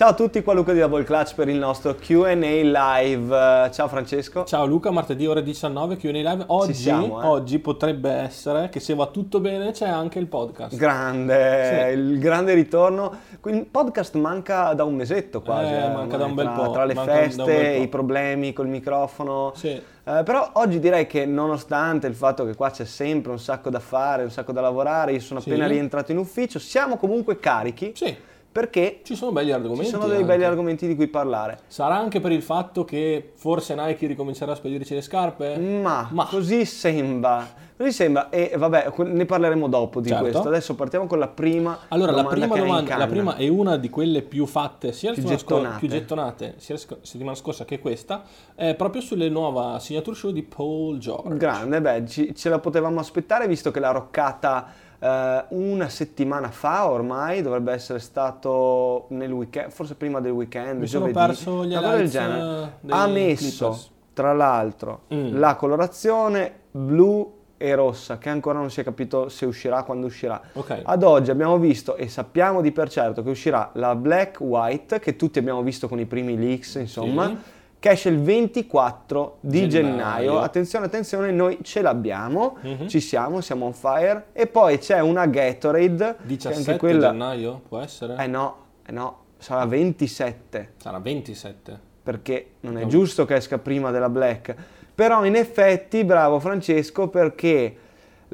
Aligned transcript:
Ciao 0.00 0.08
a 0.08 0.14
tutti, 0.14 0.42
qua 0.42 0.54
Luca 0.54 0.72
di 0.72 0.78
Double 0.78 1.04
Clutch 1.04 1.34
per 1.34 1.50
il 1.50 1.58
nostro 1.58 1.94
Q&A 1.94 2.32
live. 2.32 3.70
Ciao 3.70 3.86
Francesco. 3.86 4.44
Ciao 4.44 4.64
Luca, 4.64 4.90
martedì 4.90 5.26
ore 5.26 5.42
19 5.42 5.98
Q&A 5.98 6.10
live. 6.10 6.44
Oggi, 6.46 6.72
siamo, 6.72 7.20
eh. 7.20 7.26
oggi 7.26 7.58
potrebbe 7.58 8.10
essere 8.10 8.70
che 8.70 8.80
se 8.80 8.94
va 8.94 9.08
tutto 9.08 9.40
bene 9.40 9.72
c'è 9.72 9.86
anche 9.86 10.18
il 10.18 10.26
podcast. 10.26 10.74
Grande, 10.74 11.90
Sì. 11.92 11.98
il 11.98 12.18
grande 12.18 12.54
ritorno. 12.54 13.12
Il 13.44 13.66
podcast 13.66 14.14
manca 14.14 14.72
da 14.72 14.84
un 14.84 14.94
mesetto 14.94 15.42
quasi. 15.42 15.74
Eh, 15.74 15.88
manca 15.90 16.16
da 16.16 16.24
un 16.24 16.34
bel 16.34 16.48
po', 16.48 16.70
Tra 16.70 16.86
le 16.86 16.94
manca 16.94 17.12
feste, 17.12 17.76
i 17.82 17.88
problemi 17.88 18.54
col 18.54 18.68
microfono. 18.68 19.52
Sì. 19.54 19.68
Eh, 19.68 20.22
però 20.24 20.48
oggi 20.54 20.78
direi 20.78 21.06
che 21.06 21.26
nonostante 21.26 22.06
il 22.06 22.14
fatto 22.14 22.46
che 22.46 22.54
qua 22.54 22.70
c'è 22.70 22.86
sempre 22.86 23.32
un 23.32 23.38
sacco 23.38 23.68
da 23.68 23.80
fare, 23.80 24.22
un 24.22 24.30
sacco 24.30 24.52
da 24.52 24.62
lavorare, 24.62 25.12
io 25.12 25.20
sono 25.20 25.40
Sì. 25.40 25.50
appena 25.50 25.66
rientrato 25.66 26.10
in 26.10 26.16
ufficio, 26.16 26.58
siamo 26.58 26.96
comunque 26.96 27.38
carichi 27.38 27.92
Sì, 27.94 28.16
perché 28.52 29.00
ci 29.04 29.14
sono 29.14 29.30
belli 29.32 29.52
argomenti. 29.52 29.84
ci 29.84 29.90
sono 29.90 30.06
dei 30.06 30.16
anche. 30.16 30.26
belli 30.26 30.44
argomenti 30.44 30.86
di 30.86 30.96
cui 30.96 31.06
parlare. 31.06 31.60
Sarà 31.68 31.96
anche 31.96 32.20
per 32.20 32.32
il 32.32 32.42
fatto 32.42 32.84
che 32.84 33.30
forse 33.34 33.74
Nike 33.74 34.06
ricomincerà 34.08 34.52
a 34.52 34.54
spedirci 34.56 34.94
le 34.94 35.02
scarpe? 35.02 35.56
Ma, 35.56 36.08
Ma. 36.10 36.26
così 36.26 36.64
sembra, 36.64 37.46
così 37.76 37.92
sembra 37.92 38.28
e 38.28 38.52
vabbè 38.56 38.92
ne 39.04 39.24
parleremo 39.24 39.68
dopo 39.68 40.00
di 40.00 40.08
Certo. 40.08 40.22
questo. 40.24 40.48
Adesso 40.48 40.74
partiamo 40.74 41.06
con 41.06 41.18
la 41.20 41.28
prima 41.28 41.78
Allora, 41.88 42.10
la 42.10 42.24
prima 42.24 42.46
domanda, 42.56 42.96
la 42.96 43.06
prima 43.06 43.36
è 43.36 43.46
una 43.46 43.76
di 43.76 43.88
quelle 43.88 44.22
più 44.22 44.46
fatte 44.46 44.92
sia 44.92 45.10
la 45.10 45.14
Più 45.14 45.24
gettonate. 45.24 45.78
più 45.78 45.88
gettonate 45.88 46.54
sia 46.58 46.74
la 46.74 46.96
settimana 47.02 47.36
scorsa 47.36 47.64
che 47.64 47.78
questa, 47.78 48.22
è 48.56 48.74
proprio 48.74 49.00
sulle 49.00 49.28
nuova 49.28 49.78
signature 49.78 50.16
show 50.16 50.32
di 50.32 50.42
Paul 50.42 50.98
George. 50.98 51.36
Grande, 51.36 51.80
beh, 51.80 52.04
ci- 52.06 52.34
ce 52.34 52.48
la 52.48 52.58
potevamo 52.58 52.98
aspettare 52.98 53.46
visto 53.46 53.70
che 53.70 53.78
l'ha 53.78 53.92
roccata 53.92 54.88
eh, 55.00 55.44
una 55.48 55.88
settimana 55.88 56.50
fa 56.50 56.88
ormai, 56.90 57.42
dovrebbe 57.42 57.72
essere 57.72 57.98
stato 57.98 59.06
nel 59.08 59.32
weekend, 59.32 59.70
forse 59.72 59.94
prima 59.94 60.20
del 60.20 60.32
weekend, 60.32 60.80
Mi 60.80 60.86
sono 60.86 61.06
giovedì, 61.10 61.26
perso 61.26 61.64
gli 61.64 61.74
una 61.74 61.96
del 61.96 62.08
genere. 62.10 62.62
eh, 62.64 62.68
dei 62.80 62.96
Ha 62.96 63.06
messo, 63.06 63.68
Clippers. 63.68 63.90
tra 64.12 64.32
l'altro, 64.32 65.00
Mm. 65.14 65.38
la 65.38 65.54
colorazione 65.56 66.52
blu 66.70 67.38
e 67.56 67.74
rossa, 67.74 68.16
che 68.18 68.30
ancora 68.30 68.58
non 68.58 68.70
si 68.70 68.80
è 68.80 68.84
capito 68.84 69.28
se 69.28 69.44
uscirà, 69.44 69.82
quando 69.82 70.06
uscirà. 70.06 70.40
Ok. 70.54 70.80
Ad 70.82 71.02
oggi 71.02 71.30
abbiamo 71.30 71.58
visto 71.58 71.96
e 71.96 72.08
sappiamo 72.08 72.62
di 72.62 72.72
per 72.72 72.88
certo 72.88 73.22
che 73.22 73.28
uscirà 73.30 73.70
la 73.74 73.94
Black 73.94 74.38
White, 74.40 74.98
che 74.98 75.16
tutti 75.16 75.38
abbiamo 75.38 75.62
visto 75.62 75.86
con 75.86 75.98
i 76.00 76.06
primi 76.06 76.38
leaks, 76.38 76.76
insomma, 76.76 77.26
Sì. 77.26 77.36
Che 77.80 77.88
esce 77.90 78.10
il 78.10 78.20
24 78.20 79.38
di 79.40 79.68
gennaio. 79.68 79.94
Gennaio. 79.96 80.38
Attenzione, 80.40 80.84
attenzione, 80.86 81.30
noi 81.32 81.58
ce 81.62 81.80
l'abbiamo, 81.82 82.58
Mhm. 82.62 82.86
ci 82.88 83.00
siamo, 83.00 83.40
siamo 83.40 83.64
on 83.64 83.72
fire. 83.72 84.26
E 84.32 84.46
poi 84.46 84.78
c'è 84.78 85.00
una 85.00 85.26
Gatorade, 85.26 86.16
che 86.20 86.26
17 86.26 86.58
anche 86.70 86.76
quella... 86.78 87.10
gennaio, 87.10 87.60
può 87.66 87.80
essere? 87.80 88.16
Eh 88.18 88.26
no, 88.26 88.56
eh 88.86 88.92
no, 88.92 89.16
sarà 89.38 89.64
27, 89.64 90.74
Sarà 90.76 90.98
27. 90.98 91.78
perché 92.02 92.50
non 92.60 92.76
è 92.76 92.82
No. 92.82 92.86
giusto 92.88 93.24
che 93.24 93.34
esca 93.36 93.58
prima 93.58 93.90
della 93.90 94.08
Black. 94.10 94.54
Però 94.94 95.24
in 95.24 95.34
effetti, 95.34 96.04
bravo 96.04 96.38
Francesco, 96.38 97.08
perché 97.08 97.76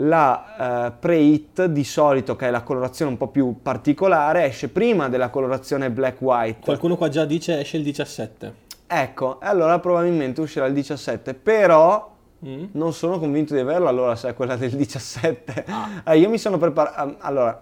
la 0.00 0.88
eh, 0.88 0.92
Pre-Hit 0.98 1.66
di 1.66 1.84
solito, 1.84 2.34
che 2.34 2.48
è 2.48 2.50
la 2.50 2.62
colorazione 2.62 3.12
un 3.12 3.16
po' 3.16 3.28
più 3.28 3.60
particolare, 3.62 4.44
esce 4.46 4.68
prima 4.68 5.08
della 5.08 5.30
colorazione 5.30 5.90
Black 5.90 6.20
White. 6.20 6.64
Qualcuno 6.64 6.96
qua 6.96 7.08
già 7.08 7.24
dice 7.24 7.60
esce 7.60 7.76
il 7.76 7.84
17. 7.84 8.64
Ecco, 8.86 9.38
allora 9.40 9.78
probabilmente 9.78 10.40
uscirà 10.40 10.66
il 10.66 10.74
17, 10.74 11.34
però 11.34 12.14
Mm? 12.44 12.66
non 12.72 12.92
sono 12.92 13.18
convinto 13.18 13.54
di 13.54 13.60
averla 13.60 13.88
allora 13.88 14.14
se 14.14 14.28
è 14.28 14.34
quella 14.34 14.56
del 14.56 14.70
17. 14.72 15.64
Eh, 16.04 16.18
io 16.18 16.28
mi 16.28 16.38
sono 16.38 16.58
preparato... 16.58 17.16
Allora, 17.20 17.60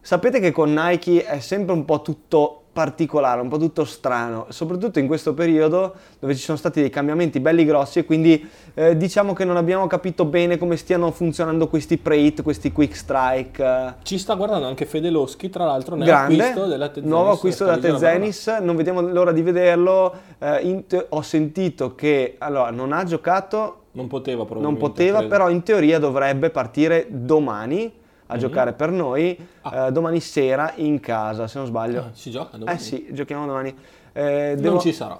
sapete 0.00 0.38
che 0.38 0.52
con 0.52 0.72
Nike 0.72 1.24
è 1.24 1.40
sempre 1.40 1.72
un 1.72 1.84
po' 1.84 2.02
tutto 2.02 2.61
particolare, 2.72 3.40
un 3.42 3.48
po' 3.48 3.58
tutto 3.58 3.84
strano, 3.84 4.46
soprattutto 4.48 4.98
in 4.98 5.06
questo 5.06 5.34
periodo 5.34 5.94
dove 6.18 6.34
ci 6.34 6.40
sono 6.42 6.56
stati 6.56 6.80
dei 6.80 6.88
cambiamenti 6.88 7.38
belli 7.38 7.66
grossi 7.66 7.98
e 7.98 8.04
quindi 8.04 8.48
eh, 8.72 8.96
diciamo 8.96 9.34
che 9.34 9.44
non 9.44 9.56
abbiamo 9.58 9.86
capito 9.86 10.24
bene 10.24 10.56
come 10.56 10.76
stiano 10.76 11.10
funzionando 11.10 11.68
questi 11.68 11.98
pre-hit, 11.98 12.42
questi 12.42 12.72
quick 12.72 12.96
strike. 12.96 13.62
eh, 13.62 13.92
Ci 14.02 14.16
sta 14.16 14.34
guardando 14.34 14.66
anche 14.66 14.86
Fede 14.86 15.10
Loschi, 15.10 15.50
tra 15.50 15.66
l'altro, 15.66 15.96
nel 15.96 16.06
grande, 16.06 16.42
acquisto 16.42 16.66
della 16.66 16.88
Tezenis. 16.88 17.10
nuovo 17.10 17.30
acquisto 17.32 17.64
dicendo 17.64 17.98
Tezenis, 17.98 18.46
non 18.62 18.76
vediamo 18.76 19.00
l'ora 19.02 19.32
di 19.32 19.42
vederlo. 19.42 20.14
eh, 20.38 20.84
te- 20.86 21.06
ho 21.10 21.22
sentito 21.22 21.94
che 21.94 22.36
allora, 22.38 22.70
non 22.70 22.92
ha 22.92 23.04
giocato. 23.04 23.80
Non 23.92 24.06
poteva 24.06 24.46
non 24.58 24.78
poteva, 24.78 25.22
però 25.24 25.50
in 25.50 25.62
teoria 25.62 25.98
dovrebbe 25.98 26.48
partire 26.48 27.06
domani 27.10 28.00
a 28.32 28.34
Mhm. 28.34 28.40
giocare 28.40 28.72
per 28.72 28.90
noi, 28.90 29.38
Ah. 29.62 29.86
eh, 29.86 29.92
domani 29.92 30.20
sera 30.20 30.72
in 30.76 30.98
casa, 31.00 31.46
se 31.46 31.58
non 31.58 31.66
sbaglio. 31.66 32.00
Ah, 32.00 32.10
si 32.12 32.30
gioca 32.30 32.56
domani? 32.56 32.76
eh 32.76 32.80
sì, 32.80 33.06
giochiamo 33.10 33.46
domani. 33.46 33.74
Eh, 34.12 34.52
Non 34.54 34.62
devo- 34.62 34.78
ci 34.80 34.92
sarà. 34.92 35.18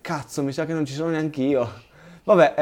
Cazzo, 0.00 0.42
mi 0.42 0.52
sa 0.52 0.64
che 0.66 0.72
non 0.72 0.84
ci 0.84 0.92
sono 0.92 1.10
neanche 1.10 1.42
io. 1.42 1.84
Vabbè, 2.24 2.54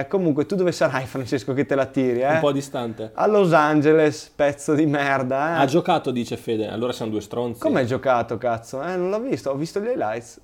eh, 0.00 0.06
comunque 0.08 0.46
tu 0.46 0.54
dove 0.54 0.70
sarai 0.72 1.04
Francesco 1.06 1.52
che 1.54 1.66
te 1.66 1.74
la 1.74 1.86
tiri? 1.86 2.20
Eh? 2.20 2.34
Un 2.34 2.38
po' 2.40 2.52
distante. 2.52 3.10
A 3.14 3.26
Los 3.26 3.52
Angeles, 3.52 4.32
pezzo 4.34 4.74
di 4.74 4.86
merda. 4.86 5.56
Eh? 5.56 5.62
Ha 5.62 5.64
giocato, 5.66 6.10
dice 6.12 6.36
Fede. 6.36 6.68
Allora 6.68 6.92
siamo 6.92 7.10
due 7.10 7.20
stronzi. 7.20 7.60
Come 7.60 7.80
hai 7.80 7.86
giocato, 7.86 8.38
cazzo? 8.38 8.80
Eh, 8.82 8.94
non 8.96 9.10
l'ho 9.10 9.20
visto, 9.20 9.50
ho 9.50 9.54
visto 9.56 9.80
gli 9.80 9.86
highlights. 9.88 10.40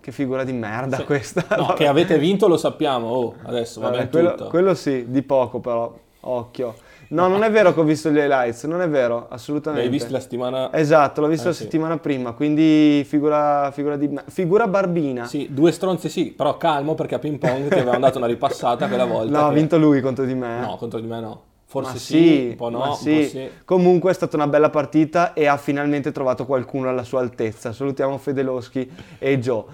Che 0.00 0.10
figura 0.10 0.42
di 0.42 0.52
merda 0.52 0.96
Sì. 0.96 1.04
questa. 1.04 1.44
No, 1.56 1.66
Vabbè. 1.66 1.74
che 1.74 1.86
avete 1.86 2.18
vinto 2.18 2.48
lo 2.48 2.56
sappiamo. 2.56 3.06
Oh, 3.08 3.34
adesso 3.44 3.78
va 3.80 3.86
Vabbè, 3.90 3.98
bene 3.98 4.10
quello, 4.10 4.30
tutto. 4.34 4.48
quello 4.50 4.74
sì, 4.74 5.04
di 5.08 5.22
poco 5.22 5.60
però, 5.60 5.96
occhio. 6.22 6.74
No, 7.12 7.28
non 7.28 7.42
è 7.42 7.50
vero 7.50 7.74
che 7.74 7.80
ho 7.80 7.84
visto 7.84 8.10
gli 8.10 8.16
highlights, 8.16 8.64
non 8.64 8.80
è 8.80 8.88
vero, 8.88 9.26
assolutamente. 9.28 9.84
L'hai 9.86 9.92
visto 9.92 10.12
la 10.12 10.20
settimana... 10.20 10.72
Esatto, 10.72 11.20
l'ho 11.20 11.26
visto 11.26 11.44
Eh, 11.44 11.50
la 11.50 11.54
sì. 11.54 11.62
settimana 11.64 11.98
prima, 11.98 12.32
quindi 12.32 13.04
figura, 13.06 13.70
figura 13.70 13.96
di 13.96 14.18
figura 14.28 14.66
barbina. 14.66 15.26
Sì, 15.26 15.48
due 15.50 15.72
stronzi 15.72 16.08
sì, 16.08 16.32
però 16.32 16.56
calmo 16.56 16.94
perché 16.94 17.16
a 17.16 17.18
ping 17.18 17.36
pong 17.38 17.68
ti 17.68 17.74
avevamo 17.74 17.98
dato 17.98 18.16
una 18.16 18.26
ripassata 18.26 18.88
quella 18.88 19.04
volta. 19.06 19.38
No, 19.38 19.46
ha 19.46 19.48
che- 19.50 19.54
vinto 19.56 19.76
lui 19.78 20.00
contro 20.00 20.24
di 20.24 20.34
me. 20.34 20.60
No, 20.60 20.76
contro 20.76 21.00
di 21.00 21.06
me 21.06 21.20
no. 21.20 21.42
Forse 21.66 21.92
Ma 21.92 21.98
sì, 21.98 22.46
un 22.50 22.56
po' 22.56 22.68
no, 22.70 22.78
ma 22.78 22.88
un 22.88 22.94
sì. 22.96 23.14
po' 23.14 23.22
sì. 23.28 23.50
Comunque 23.64 24.10
è 24.10 24.14
stata 24.14 24.36
una 24.36 24.46
bella 24.46 24.70
partita 24.70 25.32
e 25.34 25.46
ha 25.46 25.56
finalmente 25.58 26.12
trovato 26.12 26.46
qualcuno 26.46 26.88
alla 26.88 27.02
sua 27.04 27.20
altezza. 27.20 27.72
Salutiamo 27.72 28.16
Fedeloschi 28.18 28.90
e 29.18 29.38
Joe. 29.38 29.64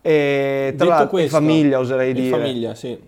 E 0.00 0.74
tra 0.76 0.86
l'altro, 0.86 1.26
famiglia 1.26 1.78
oserei 1.78 2.10
e 2.10 2.12
dire. 2.14 2.28
famiglia, 2.36 2.74
sì. 2.74 2.98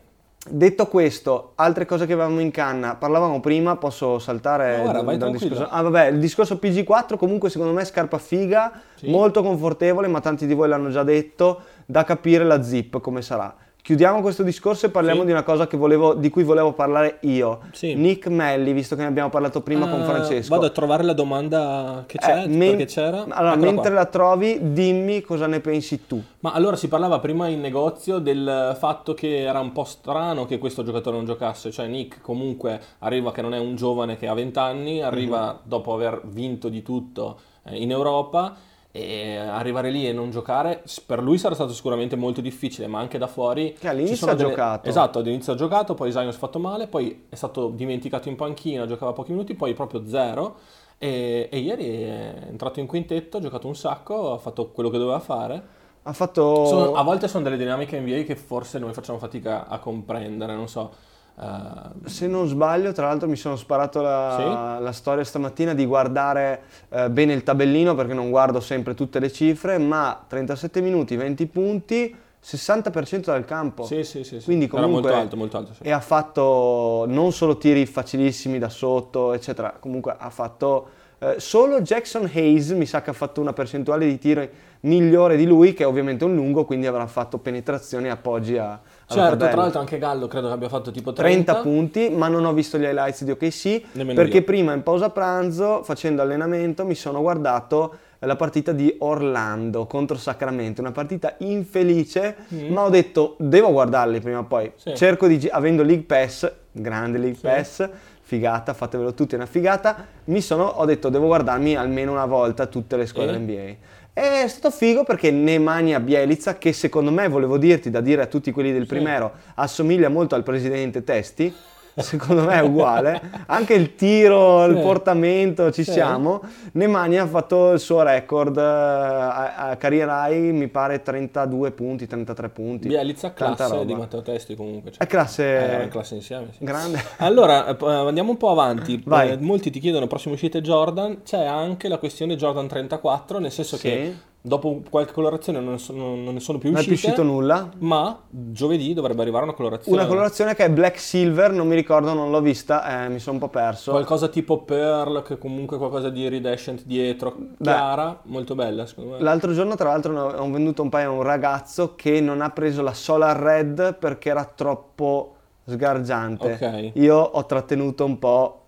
Detto 0.49 0.87
questo, 0.87 1.53
altre 1.57 1.87
cose 1.87 2.07
che 2.07 2.13
avevamo 2.13 2.41
in 2.41 2.51
canna, 2.53 2.95
parlavamo 2.95 3.41
prima, 3.41 3.77
posso 3.77 4.19
saltare 4.21 4.77
No, 4.77 4.83
guarda, 4.85 5.03
vai 5.03 5.19
da 5.19 5.29
discorso. 5.31 5.67
Ah, 5.69 5.83
vabbè, 5.83 6.07
il 6.07 6.21
discorso 6.21 6.55
PG4 6.63 7.17
comunque 7.17 7.51
secondo 7.51 7.73
me 7.73 7.83
è 7.83 7.85
scarpa 7.85 8.19
figa, 8.19 8.73
Sì. 8.95 9.11
molto 9.11 9.43
confortevole, 9.43 10.07
ma 10.07 10.21
tanti 10.21 10.47
di 10.47 10.55
voi 10.55 10.69
l'hanno 10.69 10.91
già 10.91 11.03
detto, 11.03 11.61
da 11.85 12.05
capire 12.05 12.45
la 12.45 12.63
zip 12.63 13.01
come 13.01 13.23
sarà. 13.23 13.53
Chiudiamo 13.87 14.21
questo 14.21 14.43
discorso 14.43 14.87
e 14.87 14.89
parliamo 14.89 15.21
Sì. 15.21 15.27
di 15.27 15.31
una 15.31 15.45
cosa 15.45 15.69
che 15.69 15.77
volevo- 15.77 16.15
di 16.15 16.29
cui 16.29 16.43
volevo 16.43 16.73
parlare 16.73 17.19
io. 17.21 17.61
Sì. 17.71 17.95
Nick 17.95 18.27
Melli, 18.27 18.73
visto 18.73 18.97
che 18.97 19.03
ne 19.03 19.07
abbiamo 19.07 19.29
parlato 19.29 19.61
prima 19.61 19.87
con 19.89 20.01
Ah, 20.01 20.05
Francesco. 20.07 20.53
Vado 20.53 20.67
a 20.67 20.71
trovare 20.71 21.05
la 21.05 21.13
domanda 21.13 22.03
che 22.05 22.17
Eh, 22.17 22.19
c'è, 22.21 22.47
men- 22.49 22.71
perché 22.71 22.87
c'era. 22.87 23.19
Allora, 23.29 23.53
Eccola 23.53 23.71
mentre 23.71 23.91
qua. 23.93 24.01
la 24.01 24.07
trovi, 24.07 24.59
dimmi 24.73 25.21
cosa 25.21 25.47
ne 25.47 25.61
pensi 25.61 26.05
tu. 26.09 26.21
Ma 26.41 26.51
allora 26.51 26.75
si 26.75 26.89
parlava 26.89 27.21
prima 27.21 27.47
in 27.47 27.61
negozio 27.61 28.19
del 28.19 28.75
fatto 28.77 29.15
che 29.15 29.43
era 29.43 29.61
un 29.61 29.71
po' 29.71 29.85
strano 29.85 30.47
che 30.47 30.59
questo 30.59 30.83
giocatore 30.83 31.15
non 31.15 31.25
giocasse, 31.25 31.71
cioè 31.71 31.87
Nick 31.87 32.21
comunque 32.21 32.81
arriva 32.99 33.31
che 33.31 33.41
non 33.41 33.55
è 33.55 33.59
un 33.61 33.77
giovane 33.77 34.17
che 34.17 34.27
ha 34.27 34.35
20 34.35 34.59
anni, 34.59 35.01
arriva 35.01 35.53
Mhm. 35.53 35.59
dopo 35.63 35.95
aver 35.95 36.23
vinto 36.25 36.69
di 36.69 36.83
tutto 36.83 37.39
eh, 37.69 37.77
in 37.81 37.93
Europa 37.93 38.53
e 38.97 39.37
arrivare 39.37 39.91
lì 39.91 40.09
e 40.09 40.13
non 40.13 40.31
giocare 40.31 40.83
per 41.07 41.23
lui 41.23 41.39
sarà 41.39 41.55
stato 41.55 41.73
sicuramente 41.73 42.17
molto 42.17 42.41
difficile, 42.41 42.87
ma 42.87 42.99
anche 42.99 43.19
da 43.19 43.27
fuori 43.27 43.75
Che 43.79 43.89
all'inizio 43.89 44.15
ci 44.15 44.21
sono 44.21 44.33
ha 44.33 44.35
delle- 44.35 44.49
giocato. 44.51 44.89
Esatto, 44.89 45.19
all'inizio 45.19 45.53
ha 45.53 45.57
giocato, 45.57 45.95
poi 45.95 46.11
Zion 46.13 46.31
si 46.31 46.37
è 46.37 46.41
fatto 46.41 46.59
male, 46.59 46.87
poi 46.87 47.27
è 47.29 47.35
stato 47.35 47.69
dimenticato 47.69 48.29
in 48.29 48.37
panchina, 48.37 48.87
giocava 48.87 49.13
pochi 49.13 49.33
minuti, 49.33 49.55
poi 49.55 49.75
proprio 49.75 50.07
zero. 50.07 50.57
E, 50.99 51.49
e 51.53 51.59
ieri 51.59 51.85
è 52.03 52.35
entrato 52.49 52.81
in 52.81 52.87
quintetto, 52.87 53.37
ha 53.37 53.41
giocato 53.41 53.67
un 53.67 53.77
sacco, 53.77 54.33
ha 54.33 54.39
fatto 54.39 54.71
quello 54.71 54.89
che 54.89 54.99
doveva 54.99 55.21
fare. 55.21 55.63
Ha 56.03 56.13
fatto... 56.13 56.65
Sono- 56.67 56.95
a 56.95 57.03
volte 57.03 57.29
sono 57.29 57.45
delle 57.45 57.57
dinamiche 57.57 58.01
NBA 58.01 58.23
che 58.23 58.37
forse 58.37 58.79
noi 58.79 58.93
facciamo 58.95 59.19
fatica 59.19 59.67
a 59.69 59.79
comprendere, 59.79 60.55
non 60.55 60.69
so. 60.69 60.91
Eh, 61.39 62.09
Se 62.09 62.27
non 62.27 62.47
sbaglio, 62.47 62.93
tra 62.93 63.07
l'altro 63.07 63.29
mi 63.29 63.37
sono 63.37 63.57
sparato 63.57 64.01
la, 64.01 64.79
la 64.81 64.93
storia 64.93 65.25
stamattina 65.25 65.75
di 65.75 65.85
guardare 65.85 66.63
eh, 66.89 67.11
bene 67.11 67.33
il 67.35 67.43
tabellino 67.43 67.95
perché 67.95 68.15
non 68.15 68.31
guardo 68.31 68.61
sempre 68.61 68.95
tutte 68.95 69.19
le 69.19 69.31
cifre, 69.31 69.79
ma 69.79 70.25
37 70.27 70.81
minuti, 70.81 71.17
20 71.17 71.47
punti, 71.47 72.17
60% 72.43 73.25
dal 73.25 73.45
campo. 73.45 73.85
sì, 73.85 74.05
sì, 74.05 74.23
sì, 74.25 74.39
sì. 74.39 74.45
Quindi 74.45 74.67
Era 74.67 74.83
comunque- 74.83 75.11
molto 75.11 75.19
alto, 75.19 75.37
molto 75.37 75.57
alto. 75.57 75.75
Sì. 75.75 75.83
E 75.83 75.91
ha 75.91 76.01
fatto 76.01 77.05
non 77.09 77.33
solo 77.33 77.59
tiri 77.59 77.85
facilissimi 77.87 78.59
da 78.59 78.69
sotto, 78.69 79.33
eccetera, 79.33 79.77
comunque 79.81 80.15
ha 80.17 80.31
fatto 80.31 80.89
eh, 81.19 81.37
solo 81.39 81.81
Jackson 81.81 82.31
Hayes, 82.33 82.71
mi 82.71 82.87
sa 82.87 83.03
che 83.03 83.11
ha 83.11 83.15
fatto 83.15 83.41
una 83.41 83.53
percentuale 83.53 84.07
di 84.07 84.19
tiro 84.19 84.47
migliore 84.81 85.37
di 85.37 85.47
lui, 85.47 85.73
che 85.73 85.83
è 85.83 85.87
ovviamente 85.87 86.25
un 86.25 86.35
lungo, 86.35 86.65
quindi 86.65 86.87
avrà 86.87 87.07
fatto 87.07 87.39
penetrazioni 87.39 88.07
e 88.07 88.11
appoggi 88.11 88.59
a, 88.59 88.79
Certo, 89.09 89.31
tabella. 89.31 89.51
tra 89.51 89.61
l'altro 89.61 89.81
anche 89.81 89.99
Gallo 89.99 90.27
credo 90.27 90.49
che 90.49 90.53
abbia 90.53 90.69
fatto 90.69 90.91
tipo 90.91 91.13
30, 91.13 91.53
30 91.53 91.63
punti, 91.63 92.11
ma 92.11 92.29
non 92.29 92.45
ho 92.45 92.53
visto 92.53 92.77
gli 92.77 92.83
highlights 92.83 93.23
di 93.25 93.31
OKC 93.31 93.83
Nemmeno 93.93 94.21
perché 94.21 94.39
io. 94.39 94.43
prima 94.45 94.73
in 94.73 94.83
pausa 94.83 95.11
pranzo, 95.11 95.83
facendo 95.85 96.23
allenamento, 96.23 96.85
mi 96.85 96.95
sono 96.97 97.21
guardato 97.21 97.99
la 98.21 98.35
partita 98.35 98.73
di 98.73 98.95
Orlando 99.01 99.87
contro 99.87 100.17
Sacramento, 100.17 100.81
una 100.81 100.91
partita 100.91 101.35
infelice, 101.39 102.37
ma 102.69 102.83
ho 102.83 102.89
detto 102.89 103.37
devo 103.39 103.71
guardarli 103.71 104.21
prima 104.21 104.39
o 104.39 104.45
poi. 104.45 104.67
Mm. 104.67 104.71
Sì. 104.77 104.95
Cerco 104.97 105.27
di 105.29 105.49
avendo 105.51 105.83
League 105.83 106.05
Pass, 106.05 106.51
grande 106.73 107.19
League 107.19 107.37
Sì. 107.37 107.47
Pass, 107.47 107.89
figata, 108.23 108.75
fatevelo 108.75 109.15
tutti 109.15 109.35
è 109.35 109.37
una 109.37 109.47
figata, 109.47 110.05
mi 110.25 110.41
sono 110.41 110.65
ho 110.65 110.85
detto 110.85 111.11
devo 111.11 111.27
guardarmi 111.27 111.77
almeno 111.77 112.11
una 112.11 112.27
volta 112.27 112.67
tutte 112.67 112.97
le 112.97 113.07
squadre 113.07 113.37
E? 113.37 113.39
NBA. 113.39 113.75
È 114.19 114.49
stato 114.49 114.71
figo 114.71 115.05
perché 115.05 115.31
Nemanja 115.31 116.01
Bielica, 116.01 116.57
che 116.57 116.73
secondo 116.73 117.13
me, 117.13 117.29
volevo 117.29 117.59
dirti, 117.59 117.91
da 117.91 118.01
dire 118.01 118.23
a 118.23 118.27
tutti 118.27 118.51
quelli 118.51 118.73
del 118.73 118.87
primero, 118.87 119.31
assomiglia 119.57 120.09
molto 120.09 120.35
al 120.35 120.43
presidente 120.43 121.05
Testi, 121.05 121.55
secondo 122.03 122.43
me 122.45 122.55
è 122.55 122.61
uguale, 122.61 123.21
anche 123.47 123.75
il 123.75 123.95
tiro, 123.95 124.65
il 124.65 124.79
portamento, 124.81 125.71
ci 125.73 125.83
siamo. 125.85 126.43
Nemanja 126.73 127.23
ha 127.23 127.27
fatto 127.27 127.73
il 127.73 127.81
suo 127.81 128.03
record 128.03 128.57
eh, 128.57 128.61
a, 128.61 129.55
a 129.71 129.77
carriera 129.77 130.29
high, 130.29 130.53
mi 130.53 130.69
pare 130.69 131.03
32 131.03 131.71
punti, 131.73 132.07
33 132.07 132.49
punti. 132.51 132.89
Bielizza 132.89 133.33
classe 133.33 133.85
di. 133.85 133.95
Matteo 133.95 134.23
Testi 134.23 134.55
comunque. 134.55 134.93
È 134.97 135.07
classe 135.07 135.83
Eh, 135.85 135.89
classe 135.89 136.15
insieme, 136.17 136.49
sì. 136.53 136.65
grande. 136.65 137.03
Allora, 137.19 137.67
eh, 137.67 137.77
eh, 137.81 137.87
andiamo 137.91 138.31
un 138.31 138.37
po' 138.37 138.51
avanti. 138.51 139.03
Vai. 139.05 139.37
Molti 139.39 139.71
ti 139.71 139.81
chiedono 139.81 140.07
prossime 140.07 140.35
uscite 140.35 140.61
Jordan. 140.61 141.23
C'è 141.23 141.45
anche 141.45 141.89
la 141.89 141.99
questione 141.99 142.37
Jordan 142.37 142.69
34, 142.69 143.39
nel 143.39 143.53
senso 143.53 143.77
Sì. 143.77 143.83
che 143.89 144.17
dopo 144.47 144.81
qualche 144.89 145.13
colorazione 145.13 145.61
non, 145.61 145.79
sono- 145.79 146.15
non 146.15 146.35
ne 146.35 146.41
sono 146.41 146.59
più 146.59 146.71
Non 146.71 146.79
è 146.79 146.81
uscite. 146.81 147.01
più 147.01 147.09
uscito 147.11 147.23
nulla. 147.27 147.69
Ma 147.79 148.19
giovedì 148.29 148.95
dovrebbe 148.95 149.23
arrivare 149.23 149.45
una 149.45 149.55
colorazione. 149.55 149.99
Una 149.99 150.07
colorazione 150.07 150.55
che 150.55 150.65
è 150.65 150.71
black 150.71 150.99
silver, 150.99 151.51
non 151.53 151.67
mi 151.67 151.75
ricordo, 151.75 152.13
non 152.15 152.31
l'ho 152.31 152.41
vista, 152.41 153.05
eh, 153.05 153.09
mi 153.09 153.19
sono 153.19 153.35
un 153.35 153.41
po' 153.41 153.49
perso. 153.49 153.91
Qualcosa 153.91 154.29
tipo 154.29 154.63
Pearl, 154.63 155.23
che 155.23 155.37
comunque 155.39 155.77
qualcosa 155.79 156.11
di 156.11 156.21
iridescent 156.23 156.85
dietro, 156.85 157.37
chiara, 157.61 158.21
molto 158.25 158.55
bella 158.55 158.87
secondo 158.87 159.13
me. 159.17 159.21
L'altro 159.21 159.53
giorno, 159.53 159.75
tra 159.75 159.89
l'altro, 159.91 160.13
ne 160.13 160.19
ho 160.21 160.35
ho 160.37 160.51
venduto 160.51 160.83
un 160.83 160.89
paio 160.91 161.11
a 161.11 161.13
un 161.13 161.23
ragazzo 161.23 161.95
che 161.97 162.21
non 162.21 162.41
ha 162.41 162.51
preso 162.51 162.83
la 162.83 162.93
Solar 162.95 163.37
Red 163.37 163.97
perché 163.99 164.29
era 164.31 164.45
troppo 164.45 165.35
sgargiante. 165.65 166.53
Ok. 166.61 166.91
Io 167.01 167.17
ho 167.17 167.45
trattenuto 167.47 168.05
un 168.05 168.19
po' 168.19 168.66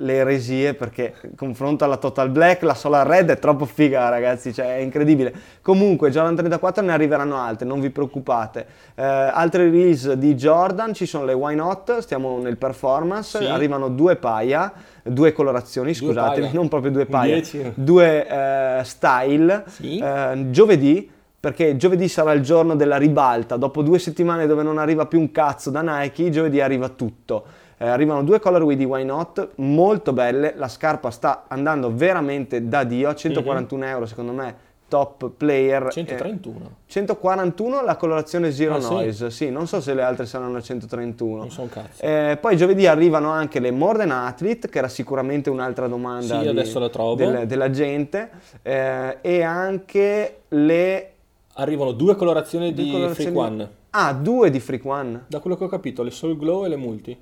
le 0.00 0.12
eresie 0.14 0.74
perché 0.74 1.14
confronto 1.36 1.84
alla 1.84 1.96
Total 1.96 2.28
Black 2.28 2.62
la 2.62 2.74
Solar 2.74 3.06
Red 3.06 3.30
è 3.30 3.38
troppo 3.38 3.64
figa 3.64 4.08
ragazzi, 4.10 4.52
cioè 4.52 4.76
è 4.76 4.80
incredibile. 4.80 5.32
Comunque 5.62 6.10
Jordan 6.10 6.36
34 6.36 6.84
ne 6.84 6.92
arriveranno 6.92 7.36
altre, 7.36 7.66
non 7.66 7.80
vi 7.80 7.88
preoccupate. 7.90 8.66
Eh, 8.94 9.02
altre 9.02 9.64
release 9.64 10.18
di 10.18 10.34
Jordan 10.34 10.92
ci 10.92 11.06
sono 11.06 11.24
le 11.24 11.32
Why 11.32 11.54
Not, 11.54 11.98
stiamo 12.00 12.38
nel 12.40 12.58
performance, 12.58 13.38
Sì. 13.38 13.44
arrivano 13.46 13.88
due 13.88 14.16
paia, 14.16 14.70
due 15.02 15.32
colorazioni, 15.32 15.92
Due 15.92 16.08
scusatemi, 16.08 16.46
paia. 16.46 16.58
non 16.58 16.68
proprio 16.68 16.90
due 16.90 17.06
paia, 17.06 17.34
Dieci. 17.34 17.72
due 17.74 18.26
eh, 18.28 18.84
style. 18.84 19.64
Sì. 19.68 19.98
Eh, 19.98 20.46
giovedì, 20.50 21.10
perché 21.40 21.76
giovedì 21.76 22.08
sarà 22.08 22.32
il 22.32 22.42
giorno 22.42 22.74
della 22.76 22.96
ribalta, 22.96 23.56
dopo 23.56 23.80
due 23.80 23.98
settimane 23.98 24.46
dove 24.46 24.62
non 24.62 24.78
arriva 24.78 25.06
più 25.06 25.20
un 25.20 25.30
cazzo 25.30 25.70
da 25.70 25.80
Nike, 25.80 26.28
giovedì 26.30 26.60
arriva 26.60 26.88
tutto. 26.90 27.44
Eh, 27.78 27.86
arrivano 27.86 28.22
due 28.22 28.40
colorway 28.40 28.74
di 28.74 28.84
Why 28.84 29.04
Not, 29.04 29.50
molto 29.56 30.12
belle, 30.14 30.54
la 30.56 30.68
scarpa 30.68 31.10
sta 31.10 31.44
andando 31.48 31.94
veramente 31.94 32.68
da 32.68 32.84
Dio, 32.84 33.08
a 33.10 33.14
141 33.14 33.84
Mhm. 33.84 33.90
euro 33.90 34.06
secondo 34.06 34.32
me, 34.32 34.56
top 34.88 35.30
player. 35.36 35.86
Eh, 35.88 35.90
131. 35.90 36.70
141 36.86 37.82
la 37.84 37.96
colorazione 37.96 38.50
Zero 38.50 38.76
Ah, 38.76 38.80
sì? 38.80 38.92
Noise, 38.94 39.30
sì, 39.30 39.50
non 39.50 39.66
so 39.66 39.82
se 39.82 39.92
le 39.92 40.00
altre 40.02 40.24
saranno 40.24 40.56
a 40.56 40.62
131. 40.62 41.36
Non 41.42 41.50
so 41.50 41.62
un 41.62 41.68
cazzo. 41.68 42.02
Eh, 42.02 42.38
poi 42.40 42.56
giovedì 42.56 42.86
arrivano 42.86 43.28
anche 43.30 43.60
le 43.60 43.70
More 43.72 43.98
Than 43.98 44.10
Athlete, 44.10 44.70
che 44.70 44.78
era 44.78 44.88
sicuramente 44.88 45.50
un'altra 45.50 45.86
domanda 45.86 46.36
Sì, 46.36 46.40
di- 46.44 46.48
adesso 46.48 46.78
la 46.78 46.88
trovo. 46.88 47.14
del- 47.16 47.46
della 47.46 47.68
gente, 47.68 48.30
eh, 48.62 49.18
e 49.20 49.42
anche 49.42 50.40
le... 50.48 51.10
Arrivano 51.58 51.92
due 51.92 52.14
colorazioni 52.16 52.72
due 52.72 52.84
di 52.84 52.90
colorazioni- 52.90 53.30
Freak 53.32 53.46
One. 53.50 53.70
Ah, 53.90 54.12
due 54.14 54.48
di 54.50 54.60
Freak 54.60 54.84
One. 54.86 55.24
Da 55.26 55.40
quello 55.40 55.56
che 55.56 55.64
ho 55.64 55.68
capito, 55.68 56.02
le 56.02 56.10
Soul 56.10 56.38
Glow 56.38 56.64
e 56.64 56.68
le 56.68 56.76
Multi. 56.76 57.18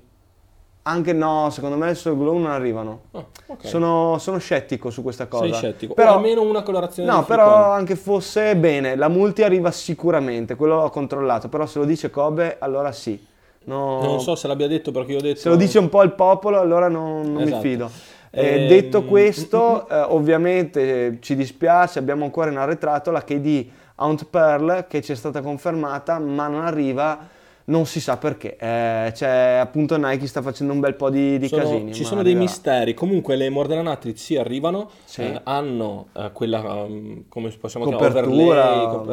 Anche 0.87 1.13
no, 1.13 1.49
secondo 1.49 1.77
me 1.77 1.89
il 1.89 1.95
Soul 1.95 2.15
Glow 2.15 2.37
non 2.37 2.51
arrivano. 2.51 2.99
Ah, 3.13 3.25
ok. 3.47 3.65
Sono, 3.67 4.17
sono 4.19 4.37
scettico 4.37 4.91
su 4.91 5.01
questa 5.01 5.25
cosa. 5.25 5.45
Sei 5.45 5.53
scettico. 5.53 5.95
Però, 5.95 6.11
o 6.11 6.15
almeno 6.17 6.43
una 6.43 6.61
colorazione 6.61 7.09
no, 7.09 7.23
però 7.23 7.65
One. 7.69 7.73
anche 7.73 7.95
fosse 7.95 8.55
bene, 8.55 8.95
la 8.95 9.07
multi 9.07 9.41
arriva 9.41 9.71
sicuramente, 9.71 10.53
quello 10.55 10.75
l'ho 10.81 10.89
controllato, 10.91 11.49
però 11.49 11.65
se 11.65 11.79
lo 11.79 11.85
dice 11.85 12.11
Kobe 12.11 12.57
allora 12.59 12.91
sì. 12.91 13.19
No- 13.63 13.99
Non 13.99 14.19
so 14.21 14.35
se 14.35 14.47
l'abbia 14.47 14.67
detto 14.67 14.91
perché 14.91 15.13
io 15.13 15.17
ho 15.17 15.21
detto... 15.21 15.39
Se 15.39 15.49
lo 15.49 15.55
dice 15.55 15.79
un 15.79 15.89
po' 15.89 16.03
il 16.03 16.11
popolo, 16.11 16.59
allora 16.59 16.87
non, 16.87 17.31
non 17.33 17.41
Esatto. 17.41 17.55
mi 17.55 17.61
fido. 17.61 17.89
Eh, 18.29 18.45
Ehm, 18.63 18.67
detto 18.67 19.03
questo, 19.05 19.87
eh, 19.89 19.95
ovviamente 20.01 21.05
eh, 21.05 21.17
ci 21.19 21.35
dispiace, 21.35 21.97
abbiamo 21.97 22.25
ancora 22.25 22.51
in 22.51 22.57
arretrato 22.57 23.09
la 23.09 23.23
KD 23.23 23.65
Aunt 23.95 24.25
Pearl 24.29 24.85
che 24.87 25.01
ci 25.01 25.13
è 25.13 25.15
stata 25.15 25.41
confermata, 25.41 26.19
ma 26.19 26.47
non 26.47 26.63
arriva, 26.63 27.17
non 27.65 27.85
si 27.85 27.99
sa 27.99 28.17
perché. 28.17 28.57
Eh, 28.57 29.11
cioè, 29.15 29.57
appunto, 29.61 29.97
Nike 29.97 30.27
sta 30.27 30.41
facendo 30.41 30.71
un 30.73 30.79
bel 30.79 30.95
po' 30.95 31.09
di, 31.09 31.37
di 31.39 31.47
Sono- 31.47 31.61
casini. 31.63 31.93
ci 31.93 32.03
sono 32.03 32.21
dei 32.21 32.33
arriverà. 32.33 32.39
misteri. 32.51 32.93
Comunque 32.93 33.35
le 33.35 33.49
Modern 33.49 33.87
Athlete 33.87 34.17
sì 34.19 34.37
arrivano, 34.37 34.89
Sì. 35.03 35.21
eh, 35.21 35.41
hanno 35.43 36.07
eh, 36.13 36.29
quella, 36.33 36.61
um, 36.61 37.23
come 37.27 37.49
possiamo 37.59 37.85
Copertura. 37.85 38.11
chiamare, 38.11 38.85
overlay, 38.85 38.85
cop- 38.87 39.09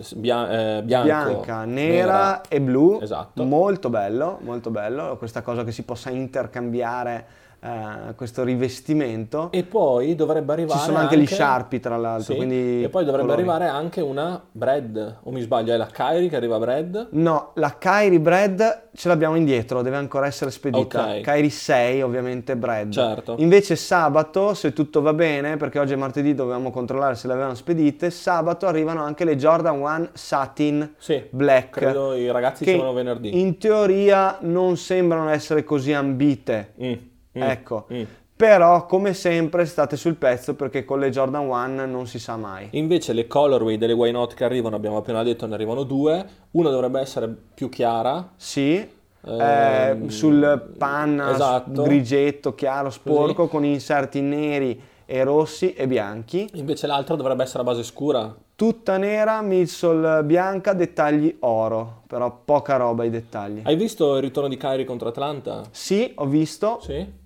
eh, 0.00 0.16
bia- 0.16 0.76
eh, 0.78 0.82
bianco, 0.84 1.06
Bianca, 1.06 1.64
nera, 1.64 2.40
e 2.48 2.60
blu, 2.60 3.00
Esatto. 3.02 3.42
molto 3.42 3.90
bello, 3.90 4.38
molto 4.42 4.70
bello, 4.70 5.16
questa 5.16 5.42
cosa 5.42 5.64
che 5.64 5.72
si 5.72 5.82
possa 5.82 6.10
intercambiare 6.10 7.26
eh, 7.60 8.14
questo 8.14 8.44
rivestimento. 8.44 9.50
E 9.52 9.62
poi 9.64 10.14
dovrebbe 10.14 10.52
arrivare 10.52 10.78
Ci 10.78 10.84
sono 10.86 10.98
anche, 10.98 11.18
gli 11.18 11.26
Sharpie 11.26 11.80
tra 11.80 11.96
l'altro, 11.96 12.34
Sì, 12.34 12.82
E 12.84 12.88
poi 12.88 13.04
dovrebbe 13.04 13.26
colori. 13.28 13.32
arrivare 13.32 13.66
anche 13.66 14.00
una 14.00 14.40
Bread, 14.50 15.18
o 15.22 15.30
mi 15.30 15.40
sbaglio, 15.40 15.72
è 15.72 15.76
la 15.76 15.86
Kyrie 15.92 16.28
che 16.28 16.36
arriva 16.36 16.58
Bread. 16.58 17.08
No, 17.12 17.50
la 17.54 17.76
Kyrie 17.78 18.20
Bread 18.20 18.88
ce 18.94 19.08
l'abbiamo 19.08 19.36
indietro, 19.36 19.82
deve 19.82 19.96
ancora 19.96 20.26
essere 20.26 20.50
spedita. 20.50 21.06
Ok. 21.16 21.20
Kyrie 21.22 21.50
6 21.50 22.02
ovviamente 22.02 22.56
Bread. 22.56 22.90
Certo. 22.92 23.34
Invece 23.38 23.76
sabato, 23.76 24.54
se 24.54 24.72
tutto 24.72 25.00
va 25.02 25.12
bene, 25.12 25.56
perché 25.56 25.78
oggi 25.78 25.92
è 25.92 25.96
martedì 25.96 26.34
dovevamo 26.34 26.70
controllare 26.70 27.14
se 27.14 27.26
le 27.26 27.32
avevano 27.32 27.54
spedite, 27.54 28.10
sabato 28.10 28.66
arrivano 28.66 29.02
anche 29.02 29.24
le 29.24 29.36
Jordan 29.36 29.80
1 29.80 30.08
Satin 30.12 30.94
Sì, 30.98 31.22
Black. 31.30 31.70
credo 31.70 32.14
i 32.14 32.30
ragazzi 32.30 32.64
che 32.64 32.76
venerdì. 32.92 33.40
in 33.40 33.58
teoria 33.58 34.38
non 34.40 34.76
sembrano 34.76 35.28
essere 35.30 35.64
così 35.64 35.92
ambite. 35.92 36.72
Mm, 36.82 36.92
mm, 37.38 37.42
Ecco. 37.42 37.86
mm. 37.92 38.02
Però, 38.36 38.86
come 38.86 39.14
sempre, 39.14 39.64
state 39.66 39.96
sul 39.96 40.14
pezzo 40.14 40.54
perché 40.54 40.84
con 40.84 41.00
le 41.00 41.10
Jordan 41.10 41.48
1 41.48 41.86
non 41.86 42.06
si 42.06 42.20
sa 42.20 42.36
mai. 42.36 42.68
Invece 42.72 43.12
le 43.12 43.26
colorway 43.26 43.76
delle 43.78 43.94
Why 43.94 44.12
Not 44.12 44.34
che 44.34 44.44
arrivano, 44.44 44.76
abbiamo 44.76 44.98
appena 44.98 45.24
detto, 45.24 45.46
ne 45.46 45.54
arrivano 45.54 45.82
due. 45.82 46.24
Una 46.52 46.70
dovrebbe 46.70 47.00
essere 47.00 47.34
più 47.54 47.68
chiara. 47.68 48.30
Sì, 48.36 48.74
eh, 48.76 48.88
Ehm, 49.20 50.06
sul 50.06 50.74
panna 50.78 51.32
esatto. 51.32 51.82
grigetto, 51.82 52.54
chiaro, 52.54 52.90
sporco, 52.90 53.48
con 53.48 53.64
inserti 53.64 54.20
neri 54.20 54.80
e 55.04 55.24
rossi 55.24 55.72
e 55.72 55.88
bianchi. 55.88 56.48
Invece 56.54 56.86
l'altra 56.86 57.16
dovrebbe 57.16 57.42
essere 57.42 57.62
a 57.62 57.64
base 57.64 57.82
scura. 57.82 58.32
Tutta 58.54 58.96
nera, 58.98 59.40
midsole 59.42 60.22
bianca, 60.22 60.72
dettagli 60.74 61.36
oro, 61.40 62.02
però 62.06 62.40
poca 62.44 62.76
roba 62.76 63.04
i 63.04 63.10
dettagli. 63.10 63.62
Hai 63.64 63.74
visto 63.76 64.16
il 64.16 64.22
ritorno 64.22 64.48
di 64.48 64.56
Kyrie 64.56 64.84
contro 64.84 65.08
Atlanta? 65.08 65.62
Sì, 65.70 66.12
ho 66.16 66.26
visto, 66.26 66.78
Sì. 66.82 67.17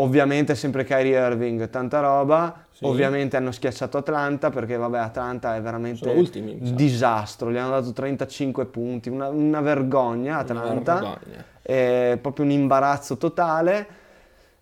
Ovviamente 0.00 0.54
sempre 0.54 0.84
Kyrie 0.84 1.18
Irving, 1.18 1.70
tanta 1.70 2.00
roba. 2.00 2.64
Sì. 2.70 2.84
Ovviamente 2.84 3.36
hanno 3.36 3.50
schiacciato 3.50 3.98
Atlanta 3.98 4.50
perché 4.50 4.76
vabbè 4.76 4.98
Atlanta 4.98 5.56
è 5.56 5.60
veramente 5.60 6.08
sa. 6.62 6.74
disastro, 6.74 7.50
gli 7.50 7.56
hanno 7.56 7.70
dato 7.70 7.92
35 7.92 8.66
punti, 8.66 9.08
una, 9.08 9.28
una 9.28 9.60
vergogna 9.60 10.32
Una 10.34 10.40
Atlanta. 10.40 10.94
vergogna. 10.94 11.44
è 11.62 12.18
proprio 12.20 12.44
un 12.44 12.52
imbarazzo 12.52 13.16
totale. 13.16 13.86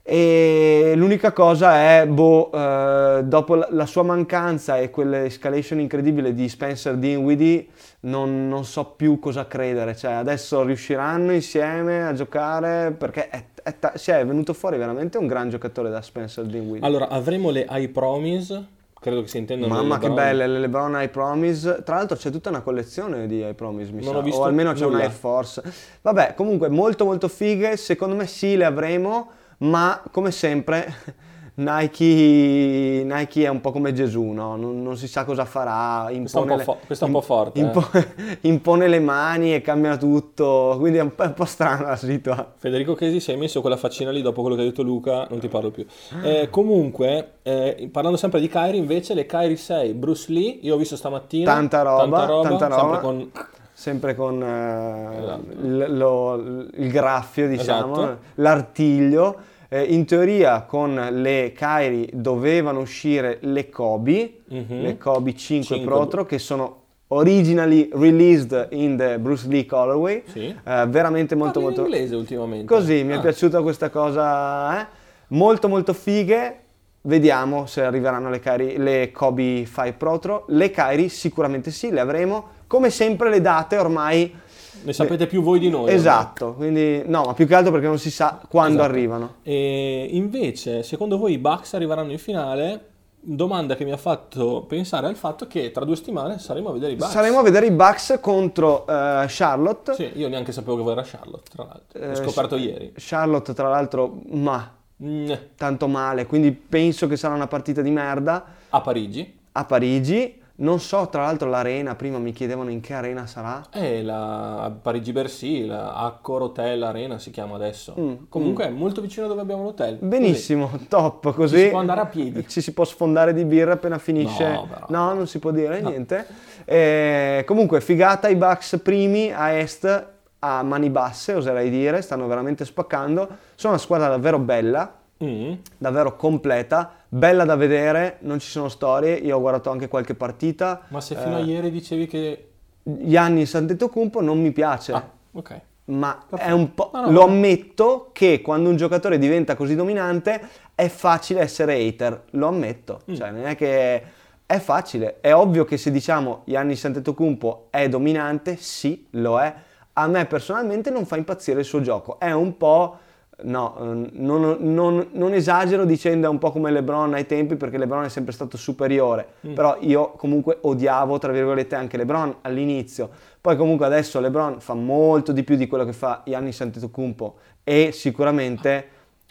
E 0.09 0.93
l'unica 0.95 1.33
cosa 1.33 1.75
è, 1.99 2.07
boh, 2.07 2.53
eh, 2.53 3.23
dopo 3.25 3.57
la, 3.57 3.67
la 3.73 3.87
sua 3.87 4.05
mancanza 4.05 4.79
e 4.79 4.89
quell'escalation 4.89 5.81
incredibile 5.81 6.33
di 6.33 6.49
Spencer 6.49 6.95
Dinwiddie, 6.95 7.67
non, 8.03 8.47
non 8.47 8.65
so 8.65 8.85
più 8.97 9.19
cosa 9.19 9.49
credere. 9.49 9.97
Cioè, 9.97 10.13
adesso 10.13 10.63
riusciranno 10.63 11.33
insieme 11.33 12.07
a 12.07 12.13
giocare 12.13 12.93
perché 12.97 13.29
è, 13.29 13.45
è 13.65 13.79
ta- 13.81 13.95
si 13.97 14.13
è 14.13 14.25
venuto 14.25 14.53
fuori 14.53 14.79
veramente 14.79 15.19
un 15.19 15.27
gran 15.27 15.49
giocatore 15.51 15.91
da 15.91 16.01
Spencer 16.01 16.45
Dinwiddie. 16.45 16.87
Allora, 16.87 17.09
avremo 17.09 17.51
le 17.51 17.67
I 17.69 17.89
Promise, 17.89 18.65
credo 19.01 19.23
che 19.23 19.27
si 19.29 19.39
intendano 19.39 19.75
Mamma 19.75 19.99
che 19.99 20.09
belle, 20.09 20.47
le 20.47 20.61
LeBron 20.61 21.03
I 21.03 21.09
Promise. 21.09 21.83
Tra 21.85 21.97
l'altro 21.97 22.17
c'è 22.17 22.31
tutta 22.31 22.49
una 22.49 22.61
collezione 22.61 23.27
di 23.27 23.45
I 23.45 23.55
Promise, 23.55 23.91
mi 23.91 24.05
Non 24.05 24.13
sa. 24.13 24.19
ho 24.19 24.23
visto 24.23 24.41
o 24.41 24.45
almeno 24.45 24.73
c'è 24.73 24.85
un 24.85 24.93
nulla. 24.93 25.03
Air 25.03 25.11
Force. 25.11 25.63
Vabbè, 26.03 26.35
comunque 26.37 26.69
molto 26.69 27.05
molto 27.05 27.27
fighe. 27.27 27.77
Secondo 27.77 28.15
me 28.15 28.29
sì, 28.29 28.57
le 28.57 28.65
avremo, 28.67 29.31
ma 29.59 30.03
come 30.11 30.31
sempre 30.31 30.95
Nike, 31.59 33.03
Nike 33.05 33.45
è 33.45 33.49
un 33.49 33.63
po' 33.63 33.73
come 33.73 33.95
Gesù, 33.95 34.23
no? 34.25 34.57
non, 34.57 34.83
non 34.83 34.97
si 34.99 35.09
sa 35.09 35.25
cosa 35.25 35.47
farà, 35.47 36.05
Questo 36.11 36.39
è 36.39 36.43
un 36.43 36.49
impone, 36.49 36.65
po', 36.65 36.73
fo- 36.73 36.79
questo 36.85 37.05
è 37.05 37.07
un 37.09 37.15
po' 37.15 37.21
forte. 37.23 37.59
eh. 37.59 37.63
impo- 37.63 37.87
impone 38.43 38.89
le 38.89 39.01
mani 39.01 39.55
e 39.55 39.63
cambia 39.63 39.97
tutto, 39.97 40.77
quindi 40.79 40.99
è 40.99 41.01
un 41.01 41.15
po', 41.15 41.23
è 41.23 41.27
un 41.29 41.33
po' 41.35 41.47
strana 41.47 41.89
la 41.89 41.97
situazione. 41.97 42.51
Federico 42.57 42.95
Chesi, 42.95 43.21
se 43.21 43.33
hai 43.33 43.39
messo 43.39 43.63
quella 43.63 43.79
faccina 43.79 44.11
lì 44.11 44.21
dopo 44.21 44.43
quello 44.43 44.55
che 44.55 44.63
ha 44.63 44.65
detto 44.67 44.83
Luca, 44.83 45.27
non 45.31 45.39
ti 45.39 45.49
parlo 45.49 45.71
più. 45.71 45.87
Eh, 46.23 46.49
comunque, 46.51 47.37
eh, 47.43 47.89
parlando 47.91 48.19
sempre 48.19 48.41
di 48.41 48.49
Kairi, 48.49 48.77
invece, 48.77 49.15
le 49.15 49.25
Kairi 49.25 49.57
6, 49.57 49.95
Bruce 49.95 50.31
Lee, 50.33 50.59
io 50.61 50.75
ho 50.75 50.79
visto 50.79 50.95
stamattina. 50.97 51.51
Tanta 51.51 51.81
roba, 51.81 52.27
tanta 52.43 52.67
roba. 52.67 52.81
sempre 52.81 53.01
con... 53.01 53.31
Sempre 53.79 54.15
con 54.15 54.43
eh, 54.43 55.19
Esatto. 55.19 55.43
l- 55.67 55.97
lo- 55.99 56.67
il 56.77 56.91
graffio, 56.91 57.47
diciamo, 57.47 57.93
Esatto. 57.93 58.19
l'artiglio. 58.37 59.37
Eh, 59.69 59.83
in 59.83 60.07
teoria 60.07 60.63
con 60.63 60.95
le 60.95 61.53
Kairi 61.55 62.09
dovevano 62.15 62.81
uscire 62.81 63.37
le 63.43 63.69
Kobe, 63.69 64.39
Mhm. 64.49 64.81
le 64.81 64.97
Kobe 64.97 65.35
5, 65.37 65.77
Cinque. 65.77 65.85
Protro, 65.95 66.25
che 66.25 66.39
sono 66.39 66.85
originally 67.09 67.91
released 67.93 68.69
in 68.71 68.97
the 68.97 69.19
Bruce 69.19 69.47
Lee 69.47 69.67
colorway. 69.67 70.23
Sì. 70.27 70.47
Eh, 70.47 70.87
veramente 70.89 71.35
molto 71.35 71.61
Parli 71.61 71.75
in 71.75 71.81
molto... 71.83 71.95
inglese 71.95 72.15
ultimamente. 72.17 72.65
Così, 72.65 73.05
mi 73.05 73.13
è 73.13 73.17
Ah. 73.17 73.21
piaciuta 73.21 73.61
questa 73.61 73.91
cosa, 73.91 74.81
eh? 74.81 74.87
molto 75.29 75.69
molto 75.69 75.93
fighe. 75.93 76.61
Vediamo 77.03 77.67
se 77.67 77.85
arriveranno 77.85 78.31
le, 78.31 78.41
Kairi, 78.41 78.79
le 78.79 79.11
Kobe 79.13 79.65
5 79.67 79.93
Protro. 79.99 80.45
Le 80.49 80.71
Kairi 80.71 81.09
sicuramente 81.11 81.71
sì, 81.71 81.91
le 81.91 82.01
avremo. 82.01 82.55
Come 82.67 82.91
sempre 82.91 83.31
le 83.31 83.41
date 83.41 83.77
ormai... 83.79 84.45
Ne 84.83 84.93
sapete 84.93 85.27
più 85.27 85.43
voi 85.43 85.59
di 85.59 85.69
noi. 85.69 85.91
Esatto, 85.93 86.55
quindi 86.55 87.03
no, 87.07 87.25
ma 87.25 87.35
più 87.35 87.47
che 87.47 87.55
altro 87.57 87.73
perché 87.73 87.87
non 87.89 87.99
si 87.99 88.11
sa 88.11 88.41
quando 88.49 88.79
Esatto. 88.81 88.93
arrivano. 88.93 89.35
E 89.43 90.09
invece, 90.13 90.83
secondo 90.85 91.19
voi 91.19 91.33
i 91.33 91.39
Bucks 91.39 91.75
arriveranno 91.75 92.13
in 92.13 92.19
finale? 92.19 92.91
Domanda 93.29 93.75
che 93.75 93.85
mi 93.85 93.91
ha 93.91 93.97
fatto 93.97 94.65
pensare 94.69 95.09
al 95.09 95.17
fatto 95.17 95.49
che 95.49 95.73
tra 95.73 95.85
due 95.85 95.97
settimane 95.97 96.39
saremo 96.39 96.69
a 96.69 96.73
vedere 96.73 96.93
i 96.93 96.97
Bucks. 96.97 97.11
Saremo 97.11 97.39
a 97.41 97.43
vedere 97.43 97.67
i 97.67 97.73
Bucks 97.73 98.19
contro 98.21 98.87
eh, 98.87 99.25
Charlotte. 99.27 99.95
Sì, 99.95 100.13
io 100.15 100.29
neanche 100.29 100.53
sapevo 100.53 100.85
che 100.85 100.91
era 100.93 101.03
Charlotte, 101.03 101.51
tra 101.53 101.65
l'altro. 101.65 101.99
L'ho 102.07 102.11
Eh, 102.13 102.15
scoperto 102.15 102.57
ieri. 102.57 102.93
Charlotte, 102.97 103.53
tra 103.55 103.69
l'altro, 103.69 104.21
ma 104.31 104.71
Mm, 105.03 105.31
tanto 105.57 105.89
male, 105.89 106.25
quindi 106.25 106.53
penso 106.53 107.07
che 107.07 107.19
sarà 107.19 107.35
una 107.35 107.47
partita 107.49 107.83
di 107.83 107.91
merda 107.91 108.43
A 108.71 108.81
Parigi. 108.81 109.39
a 109.53 109.65
Parigi. 109.67 110.41
Non 110.59 110.81
so, 110.81 111.09
tra 111.11 111.23
l'altro, 111.23 111.51
l'arena, 111.51 111.95
prima 111.97 112.19
mi 112.19 112.33
chiedevano 112.33 112.71
in 112.71 112.81
che 112.81 112.95
arena 112.95 113.27
sarà. 113.27 113.67
E 113.71 114.03
la 114.03 114.73
Parigi 114.81 115.13
Bercy, 115.13 115.67
la 115.67 115.93
Accor 115.95 116.43
Hotel 116.43 116.83
Arena 116.83 117.19
si 117.19 117.31
chiama 117.31 117.57
adesso. 117.57 117.95
Mm, 117.99 118.15
Comunque 118.31 118.65
è 118.67 118.71
molto 118.71 119.03
vicino 119.03 119.27
dove 119.27 119.43
abbiamo 119.43 119.65
l'hotel. 119.65 119.99
Benissimo, 120.01 120.71
top, 120.89 121.35
così 121.35 121.57
Ci 121.57 121.63
si 121.65 121.69
può 121.69 121.79
andare 121.81 122.01
a 122.01 122.07
piedi. 122.07 122.49
ci 122.49 122.61
si 122.63 122.73
può 122.73 122.85
sfondare 122.85 123.35
di 123.35 123.45
birra 123.45 123.75
appena 123.75 123.99
finisce. 123.99 124.49
No, 124.51 124.67
però. 124.67 124.87
No, 124.89 125.13
non 125.13 125.27
si 125.27 125.39
può 125.39 125.51
dire 125.51 125.81
niente. 125.83 126.27
Eh, 126.65 127.45
comunque, 127.47 127.81
figata 127.83 128.29
i 128.29 128.37
Bucks 128.37 128.81
primi 128.83 129.31
a 129.33 129.53
est 129.53 130.07
a 130.39 130.63
mani 130.63 130.91
basse, 130.91 131.35
oserei 131.35 131.69
dire, 131.71 132.01
stanno 132.01 132.27
veramente 132.27 132.65
spaccando. 132.65 133.29
Sono 133.55 133.75
una 133.75 133.83
squadra 133.83 134.09
davvero 134.09 134.39
bella, 134.39 134.85
Così. 134.87 135.05
Mm. 135.25 135.55
davvero 135.79 136.15
completa, 136.15 136.93
bella 137.09 137.45
da 137.45 137.57
vedere, 137.57 138.19
non 138.21 138.39
ci 138.39 138.51
sono 138.51 138.69
storie, 138.69 139.15
io 139.15 139.37
ho 139.37 139.41
guardato 139.41 139.71
anche 139.71 139.89
qualche 139.89 140.15
partita. 140.15 140.83
Ma 140.89 141.01
se 141.01 141.17
fino 141.17 141.37
a 141.37 141.41
ieri 141.41 141.71
dicevi 141.71 142.07
che... 142.07 142.51
Gianni 142.83 143.49
Antetokounmpo 143.51 144.21
non 144.21 144.41
mi 144.41 144.53
piace. 144.53 144.93
Ah, 144.93 145.11
ok. 145.33 145.61
Ma 145.87 146.23
Perfetto. 146.29 146.51
è 146.51 146.53
un 146.53 146.75
po'. 146.75 146.91
No, 146.93 147.01
no, 147.03 147.11
lo 147.11 147.27
no. 147.27 147.33
ammetto 147.33 148.11
che 148.13 148.41
quando 148.43 148.69
un 148.69 148.77
giocatore 148.77 149.19
diventa 149.19 149.55
così 149.57 149.75
dominante 149.75 150.41
è 150.75 150.89
facile 150.89 151.41
essere 151.41 151.75
hater. 151.75 152.25
Lo 152.31 152.49
ammetto. 152.49 153.03
Mm. 153.11 153.15
Cioè, 153.15 153.31
non 153.31 153.47
è 153.47 153.57
che. 153.57 154.03
È 154.47 154.59
facile. 154.59 155.19
È 155.21 155.35
ovvio 155.35 155.65
che 155.65 155.77
se 155.77 155.91
diciamo 155.91 156.43
Giannis 156.45 156.85
Antetokounmpo 156.85 157.67
è 157.71 157.89
dominante, 157.89 158.57
sì, 158.57 159.07
lo 159.11 159.41
è. 159.41 159.53
A 159.95 160.07
me 160.07 160.27
personalmente 160.27 160.91
non 160.91 161.07
fa 161.07 161.17
impazzire 161.17 161.61
il 161.61 161.67
suo 161.67 161.81
gioco. 161.81 162.19
È 162.19 162.31
un 162.31 162.57
po'. 162.57 162.99
No, 163.43 163.77
eh, 163.79 164.11
non, 164.15 164.57
non- 164.61 165.09
non 165.13 165.35
esagero 165.35 165.85
dicendo 165.85 166.27
è 166.27 166.31
un 166.31 166.39
po' 166.39 166.51
come 166.51 166.71
LeBron 166.71 167.13
ai 167.13 167.27
tempi 167.27 167.57
perché 167.57 167.77
LeBron 167.77 168.05
è 168.05 168.09
sempre 168.09 168.33
stato 168.33 168.57
superiore, 168.57 169.27
Mm. 169.47 169.53
però 169.53 169.77
io 169.81 170.13
comunque 170.13 170.57
odiavo 170.63 171.19
tra 171.19 171.33
virgolette 171.33 171.75
anche 171.75 171.99
LeBron 171.99 172.37
all'inizio. 172.41 173.11
Poi 173.41 173.57
comunque 173.57 173.85
adesso 173.85 174.21
LeBron 174.21 174.61
fa 174.61 174.73
molto 174.73 175.33
di 175.33 175.43
più 175.45 175.57
di 175.57 175.67
quello 175.67 175.85
che 175.85 175.93
fa 175.93 176.23
Giannis 176.25 176.61
Antetokounmpo 176.63 177.35
e 177.63 177.91
sicuramente 177.93 178.89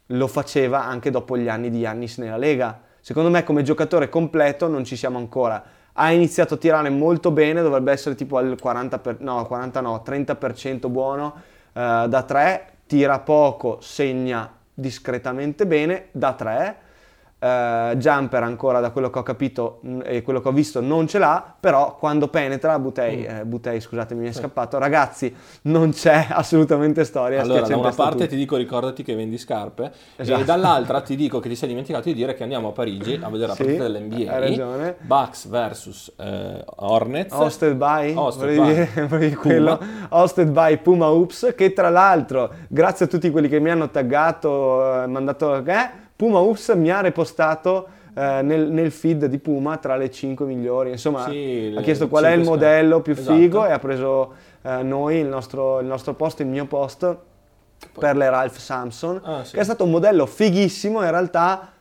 lo 0.09 0.27
faceva 0.27 0.83
anche 0.85 1.09
dopo 1.09 1.35
gli 1.35 1.49
anni 1.49 1.71
di 1.71 1.79
Giannis 1.81 2.19
nella 2.19 2.37
Lega. 2.37 2.79
Secondo 3.01 3.31
me 3.31 3.43
come 3.43 3.63
giocatore 3.63 4.07
completo 4.07 4.67
non 4.67 4.83
ci 4.83 4.95
siamo 4.95 5.17
ancora. 5.17 5.63
Ha 5.93 6.11
iniziato 6.11 6.53
a 6.53 6.57
tirare 6.57 6.89
molto 6.91 7.31
bene, 7.31 7.63
dovrebbe 7.63 7.91
essere 7.91 8.13
tipo 8.13 8.37
al 8.37 8.55
40 8.59 8.99
per- 8.99 9.19
no, 9.21 9.43
40 9.47 9.81
no, 9.81 10.03
30% 10.05 10.89
buono 10.89 11.33
eh, 11.73 12.05
da 12.07 12.23
3, 12.23 12.67
tira 12.87 13.19
poco, 13.19 13.79
segna 13.81 14.51
discretamente 14.73 15.65
bene 15.65 16.09
da 16.11 16.33
3. 16.33 16.77
Jumper 17.97 18.43
ancora 18.43 18.79
da 18.79 18.89
quello 18.91 19.09
che 19.09 19.19
ho 19.19 19.23
capito 19.23 19.79
mh, 19.81 19.99
e 20.03 20.21
quello 20.21 20.41
che 20.41 20.47
ho 20.47 20.51
visto 20.51 20.81
non 20.81 21.07
ce 21.07 21.19
l'ha, 21.19 21.43
però 21.59 21.95
quando 21.97 22.27
penetra 22.27 22.77
Butei, 22.79 23.17
Mm. 23.17 23.35
eh, 23.37 23.45
Butei 23.45 23.79
scusatemi 23.79 24.21
mi 24.21 24.27
è 24.29 24.31
scappato, 24.31 24.77
ragazzi 24.77 25.33
non 25.63 25.91
c'è 25.91 26.27
assolutamente 26.31 27.03
storia. 27.03 27.41
Allora, 27.41 27.61
da 27.61 27.77
una 27.77 27.91
parte 27.91 28.17
tutti. 28.23 28.29
ti 28.29 28.35
dico 28.35 28.55
ricordati 28.55 29.03
che 29.03 29.15
vendi 29.15 29.37
scarpe 29.37 29.91
Esatto. 30.15 30.41
e 30.41 30.43
dall'altra 30.43 31.01
ti 31.01 31.15
dico 31.15 31.39
che 31.39 31.49
ti 31.49 31.55
sei 31.55 31.69
dimenticato 31.69 32.07
di 32.09 32.13
dire 32.13 32.33
che 32.33 32.43
andiamo 32.43 32.69
a 32.69 32.71
Parigi 32.71 33.19
a 33.21 33.29
vedere 33.29 33.47
la 33.49 33.53
Sì, 33.55 33.63
partita 33.63 33.83
dell'NBA. 33.83 34.31
hai 34.33 34.39
ragione. 34.39 34.95
Bucks 35.01 35.47
vs 35.47 36.13
eh, 36.17 36.63
Hornets. 36.77 37.33
Hosted 37.33 37.75
by, 37.75 38.13
Hosted 38.15 38.55
by 38.55 38.73
dire- 39.07 39.35
quello, 39.37 39.79
hosted 40.09 40.49
by 40.49 40.77
Puma 40.77 41.07
Oops, 41.09 41.53
che 41.55 41.73
tra 41.73 41.89
l'altro, 41.89 42.51
grazie 42.67 43.05
a 43.05 43.07
tutti 43.07 43.29
quelli 43.29 43.47
che 43.47 43.59
mi 43.59 43.69
hanno 43.69 43.89
taggato, 43.89 45.03
eh, 45.03 45.07
mandato, 45.07 45.55
eh, 45.55 45.63
Puma 46.15 46.39
Oops 46.39 46.69
mi 46.75 46.89
ha 46.91 47.01
repostato 47.01 47.87
eh, 48.15 48.41
nel, 48.41 48.69
nel 48.69 48.91
feed 48.91 49.25
di 49.25 49.37
Puma 49.39 49.77
tra 49.77 49.95
le 49.97 50.09
5 50.09 50.45
migliori, 50.45 50.91
insomma 50.91 51.25
Sì, 51.29 51.73
ha 51.77 51.81
chiesto 51.81 52.07
qual 52.07 52.23
è 52.25 52.31
il 52.31 52.43
modello 52.43 53.01
più 53.01 53.13
Esatto. 53.13 53.35
figo 53.37 53.65
e 53.65 53.71
ha 53.71 53.79
preso 53.79 54.33
eh, 54.61 54.81
noi, 54.83 55.17
il 55.17 55.27
nostro, 55.27 55.79
il 55.79 55.85
nostro 55.87 56.13
posto, 56.13 56.41
il 56.41 56.47
mio 56.47 56.65
post 56.65 57.15
per 57.99 58.15
le 58.15 58.29
Ralph 58.29 58.55
Samson, 58.57 59.19
Ah, 59.23 59.43
sì. 59.43 59.53
che 59.55 59.59
è 59.59 59.63
stato 59.63 59.83
un 59.83 59.91
modello 59.91 60.25
fighissimo, 60.25 61.03
in 61.03 61.09
realtà 61.11 61.71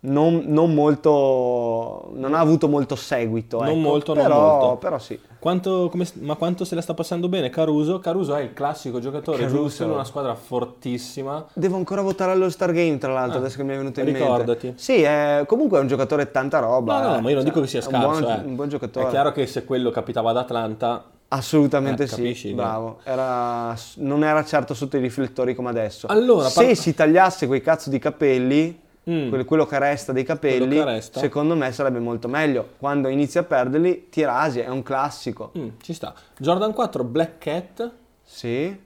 non, 0.00 0.42
non 0.46 0.72
molto, 0.74 2.10
non 2.14 2.34
ha 2.34 2.38
avuto 2.38 2.68
molto 2.68 2.96
seguito, 2.96 3.58
Non 3.58 3.68
ecco. 3.68 3.78
molto, 3.78 4.14
non 4.14 4.22
però, 4.22 4.40
molto. 4.58 4.76
però 4.78 4.98
sì. 4.98 5.20
Quanto, 5.42 5.88
come- 5.90 6.06
ma 6.20 6.36
quanto 6.36 6.64
se 6.64 6.76
la 6.76 6.80
sta 6.82 6.94
passando 6.94 7.28
bene 7.28 7.50
Caruso? 7.50 7.98
Caruso 7.98 8.36
è 8.36 8.42
il 8.42 8.52
classico 8.52 9.00
giocatore 9.00 9.38
Caruso. 9.38 9.56
giusto 9.56 9.82
in 9.82 9.90
una 9.90 10.04
squadra 10.04 10.36
fortissima. 10.36 11.44
Devo 11.52 11.74
ancora 11.74 12.00
votare 12.00 12.30
allo 12.30 12.48
Star 12.48 12.70
Game, 12.70 12.96
tra 12.98 13.12
l'altro, 13.12 13.38
Ah, 13.38 13.40
adesso 13.40 13.56
che 13.56 13.64
mi 13.64 13.74
è 13.74 13.76
venuto 13.76 13.98
in 13.98 14.06
ricordati. 14.06 14.66
mente. 14.68 14.80
Sì, 14.80 15.02
è, 15.02 15.42
comunque 15.48 15.78
è 15.78 15.80
un 15.80 15.88
giocatore 15.88 16.30
tanta 16.30 16.60
roba. 16.60 17.00
No, 17.02 17.08
no, 17.08 17.16
eh. 17.16 17.20
ma 17.22 17.28
io 17.30 17.34
non 17.34 17.44
Cioè, 17.44 17.52
dico 17.52 17.60
che 17.60 17.66
sia 17.66 17.80
è 17.80 17.84
un 17.84 17.90
scarso. 17.90 18.20
buon- 18.20 18.30
eh. 18.32 18.42
un 18.46 18.54
buon 18.54 18.68
giocatore. 18.68 19.06
È 19.06 19.10
chiaro 19.10 19.32
che 19.32 19.46
se 19.48 19.64
quello 19.64 19.90
capitava 19.90 20.30
ad 20.30 20.36
Atlanta, 20.36 21.04
Assolutamente 21.34 22.02
Eh, 22.02 22.06
sì, 22.08 22.14
capisci, 22.16 22.52
bravo. 22.52 22.98
Era- 23.04 23.74
non 23.96 24.22
era 24.22 24.44
certo 24.44 24.74
sotto 24.74 24.98
i 24.98 25.00
riflettori 25.00 25.54
come 25.54 25.70
adesso. 25.70 26.06
Allora, 26.08 26.48
Se 26.50 26.62
par- 26.66 26.76
si 26.76 26.94
tagliasse 26.94 27.46
quei 27.46 27.62
cazzo 27.62 27.88
di 27.88 27.98
capelli, 27.98 28.78
Mm. 29.10 29.28
quello, 29.30 29.44
quello 29.44 29.66
che 29.66 29.78
resta 29.80 30.12
dei 30.12 30.22
capelli, 30.22 30.80
resta. 30.82 31.18
secondo 31.18 31.56
me 31.56 31.72
sarebbe 31.72 31.98
molto 31.98 32.28
meglio. 32.28 32.68
Quando 32.78 33.08
inizia 33.08 33.40
a 33.40 33.44
perderli, 33.44 34.08
ti 34.10 34.22
rasi, 34.22 34.60
è 34.60 34.68
un 34.68 34.82
classico. 34.82 35.50
mm, 35.58 35.68
ci 35.82 35.92
sta. 35.92 36.14
Jordan 36.38 36.72
4 36.72 37.02
Black 37.04 37.38
Cat. 37.38 37.90
Sì. 38.22 38.78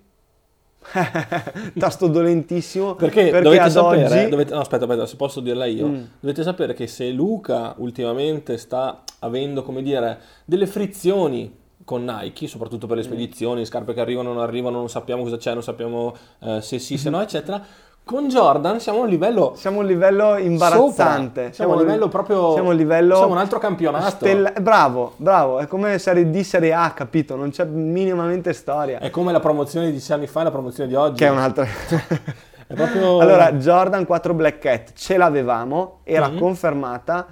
Tasto 1.79 2.07
dolentissimo. 2.07 2.95
Perché, 2.95 3.31
dovete 3.31 3.59
ad 3.63 3.71
sapere, 3.71 4.21
oggi... 4.21 4.29
dovete- 4.31 4.55
no, 4.55 4.61
aspetta, 4.61 4.85
aspetta, 4.85 5.07
se 5.07 5.17
posso 5.17 5.41
dirla 5.41 5.65
io, 5.67 5.87
Mm. 5.89 6.03
dovete 6.21 6.43
sapere 6.43 6.75
che 6.75 6.87
se 6.87 7.11
Luca 7.11 7.75
ultimamente 7.79 8.57
sta 8.57 9.03
avendo, 9.21 9.63
come 9.63 9.83
dire, 9.83 10.19
delle 10.45 10.67
frizioni 10.67 11.65
con 11.85 12.05
Nike, 12.05 12.47
soprattutto 12.49 12.87
Mm. 12.87 12.89
per 12.89 12.99
le 12.99 13.03
spedizioni, 13.05 13.65
scarpe 13.67 13.95
che 13.95 14.01
arrivano, 14.01 14.33
non 14.33 14.43
arrivano, 14.43 14.79
non 14.79 14.89
sappiamo 14.89 15.23
cosa 15.23 15.37
c'è, 15.37 15.53
non 15.53 15.63
sappiamo 15.63 16.15
eh, 16.41 16.61
se 16.61 16.79
sì, 16.79 16.97
se 16.99 17.11
no, 17.11 17.21
eccetera. 17.21 17.65
Con 18.07 18.29
Jordan 18.29 18.79
siamo 18.79 19.01
a 19.01 19.03
un 19.03 19.09
livello 19.09 19.55
Siamo 19.57 19.79
a 19.79 19.81
un 19.81 19.87
livello 19.89 20.37
imbarazzante. 20.37 21.41
Sopra. 21.47 21.53
Siamo 21.55 21.73
a 21.73 21.75
un 21.75 21.81
livello 21.83 22.07
proprio- 22.09 22.53
Siamo 22.53 22.69
a 22.69 22.71
un 22.71 22.77
livello. 22.77 23.17
siamo 23.17 23.33
un 23.33 23.39
altro 23.39 23.59
campionato. 23.59 24.09
stella- 24.11 24.53
Bravo, 24.61 25.15
bravo. 25.17 25.59
È 25.59 25.67
come 25.67 25.99
Serie 25.99 26.31
D, 26.31 26.41
Serie 26.43 26.73
A, 26.73 26.93
capito? 26.93 27.35
Non 27.35 27.51
c'è 27.51 27.65
minimamente 27.65 28.53
storia. 28.53 29.01
è 29.01 29.11
come 29.11 29.33
la 29.33 29.41
promozione 29.41 29.91
di 29.91 29.99
sei 29.99 30.15
anni 30.19 30.29
fa 30.29 30.43
e 30.43 30.45
la 30.45 30.51
promozione 30.53 30.89
di 30.89 30.95
oggi. 30.95 31.17
Che 31.19 31.27
è 31.27 31.31
un'altra. 31.31 31.67
È 32.69 32.75
proprio... 32.75 33.19
allora, 33.19 33.53
Jordan 33.55 34.05
4 34.07 34.35
Black 34.35 34.59
Cat 34.61 34.93
ce 34.95 35.17
l'avevamo, 35.17 35.99
era 36.05 36.29
Mhm. 36.29 36.39
confermata, 36.39 37.27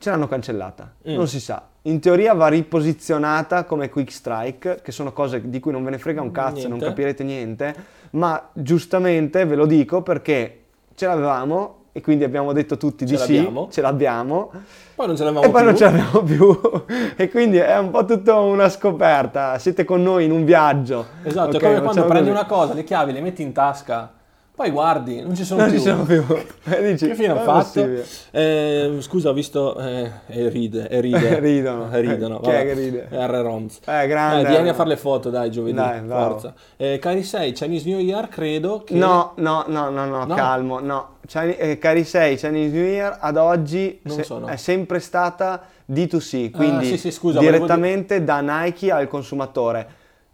ce 0.00 0.10
l'hanno 0.10 0.26
cancellata. 0.26 0.94
Mm. 1.08 1.14
Non 1.14 1.28
si 1.28 1.38
sa. 1.38 1.62
In 1.82 2.00
teoria 2.00 2.34
va 2.34 2.48
riposizionata 2.48 3.64
come 3.64 3.88
Quick 3.88 4.10
Strike, 4.10 4.80
che 4.82 4.92
sono 4.92 5.12
cose 5.12 5.48
di 5.48 5.60
cui 5.60 5.70
non 5.72 5.84
ve 5.84 5.90
ne 5.90 5.98
frega 5.98 6.20
un 6.20 6.30
cazzo, 6.32 6.62
non 6.68 6.78
Niente. 6.78 6.86
capirete 6.86 7.22
niente. 7.24 7.74
Ma 8.10 8.48
giustamente 8.52 9.44
ve 9.44 9.54
lo 9.54 9.66
dico 9.66 10.02
perché 10.02 10.64
ce 10.94 11.06
l'avevamo, 11.06 11.76
e 11.92 12.00
quindi 12.02 12.24
abbiamo 12.24 12.52
detto 12.52 12.76
tutti 12.76 13.06
Ce 13.06 13.14
di 13.14 13.18
l'abbiamo. 13.18 13.64
sì, 13.66 13.72
ce 13.72 13.80
l'abbiamo 13.80 14.52
Poi 14.94 15.06
non 15.08 15.16
ce 15.16 15.24
l'avevamo 15.24 15.46
e 15.46 15.50
poi 15.50 15.60
più. 15.60 15.68
non 15.70 15.76
ce 15.76 15.84
l'abbiamo 15.84 16.22
più 16.22 16.60
e 17.16 17.28
quindi 17.30 17.56
è 17.56 17.76
un 17.78 17.90
po' 17.90 18.04
tutta 18.04 18.38
una 18.38 18.68
scoperta, 18.68 19.58
siete 19.58 19.84
con 19.84 20.00
noi 20.02 20.24
in 20.24 20.30
un 20.32 20.44
viaggio. 20.44 21.04
Esatto, 21.24 21.56
Ok, 21.56 21.62
è 21.62 21.66
come 21.66 21.80
quando 21.82 22.04
prendi 22.04 22.28
così. 22.28 22.30
una 22.30 22.46
cosa, 22.46 22.74
le 22.74 22.84
chiavi, 22.84 23.12
le 23.12 23.20
metti 23.20 23.42
in 23.42 23.52
tasca, 23.52 24.12
poi 24.60 24.70
guardi, 24.72 25.22
non 25.22 25.34
ci 25.34 25.42
sono 25.44 25.62
Non 25.62 25.70
più. 25.70 25.78
ci 25.78 25.84
sono 25.86 26.04
più. 26.04 26.22
E 26.70 26.82
dici, 26.92 27.06
Che 27.06 27.14
fine 27.14 27.28
hanno 27.28 27.36
"Ma 27.36 27.40
è 27.40 27.44
fatto? 27.46 27.62
possibile?" 27.80 28.04
Eh, 28.30 28.96
scusa, 29.00 29.30
ho 29.30 29.32
visto... 29.32 29.74
Eh, 29.78 30.10
e 30.26 30.48
ride, 30.50 30.86
e 30.90 31.00
ride. 31.00 31.38
Ridono. 31.40 31.90
Eh, 31.90 32.00
ridono. 32.00 32.40
Chi 32.40 32.50
è 32.50 32.62
che 32.64 32.74
ride? 32.74 33.08
R. 33.10 33.40
Roms. 33.42 33.78
Eh, 33.86 34.06
grande. 34.06 34.42
Dai, 34.42 34.52
vieni 34.52 34.68
a 34.68 34.74
fare 34.74 34.90
le 34.90 34.96
foto, 34.98 35.30
dai, 35.30 35.50
giovedì. 35.50 35.76
Dai, 35.76 36.02
forza. 36.06 36.52
Eh, 36.76 36.98
cari 37.00 37.22
6, 37.22 37.52
Chinese 37.52 37.88
New 37.88 38.00
Year, 38.00 38.28
credo 38.28 38.82
che... 38.84 38.92
No, 38.94 39.32
no, 39.36 39.64
no, 39.66 39.88
no, 39.88 40.04
no, 40.04 40.24
No. 40.26 40.34
calmo, 40.34 40.78
no. 40.80 41.08
Chine- 41.26 41.56
eh, 41.56 41.78
cari 41.78 42.04
6, 42.04 42.36
Chinese 42.36 42.74
New 42.76 42.84
Year 42.84 43.16
ad 43.18 43.38
oggi 43.38 43.98
se- 44.04 44.24
sono. 44.24 44.46
è 44.46 44.56
sempre 44.56 45.00
stata 45.00 45.62
D2C, 45.90 46.50
quindi 46.50 46.84
sì, 46.84 46.98
sì, 46.98 47.10
scusa, 47.10 47.38
volevo 47.38 47.56
direttamente 47.64 48.22
da 48.22 48.40
Nike 48.40 48.90
al 48.92 49.08
consumatore. 49.08 49.88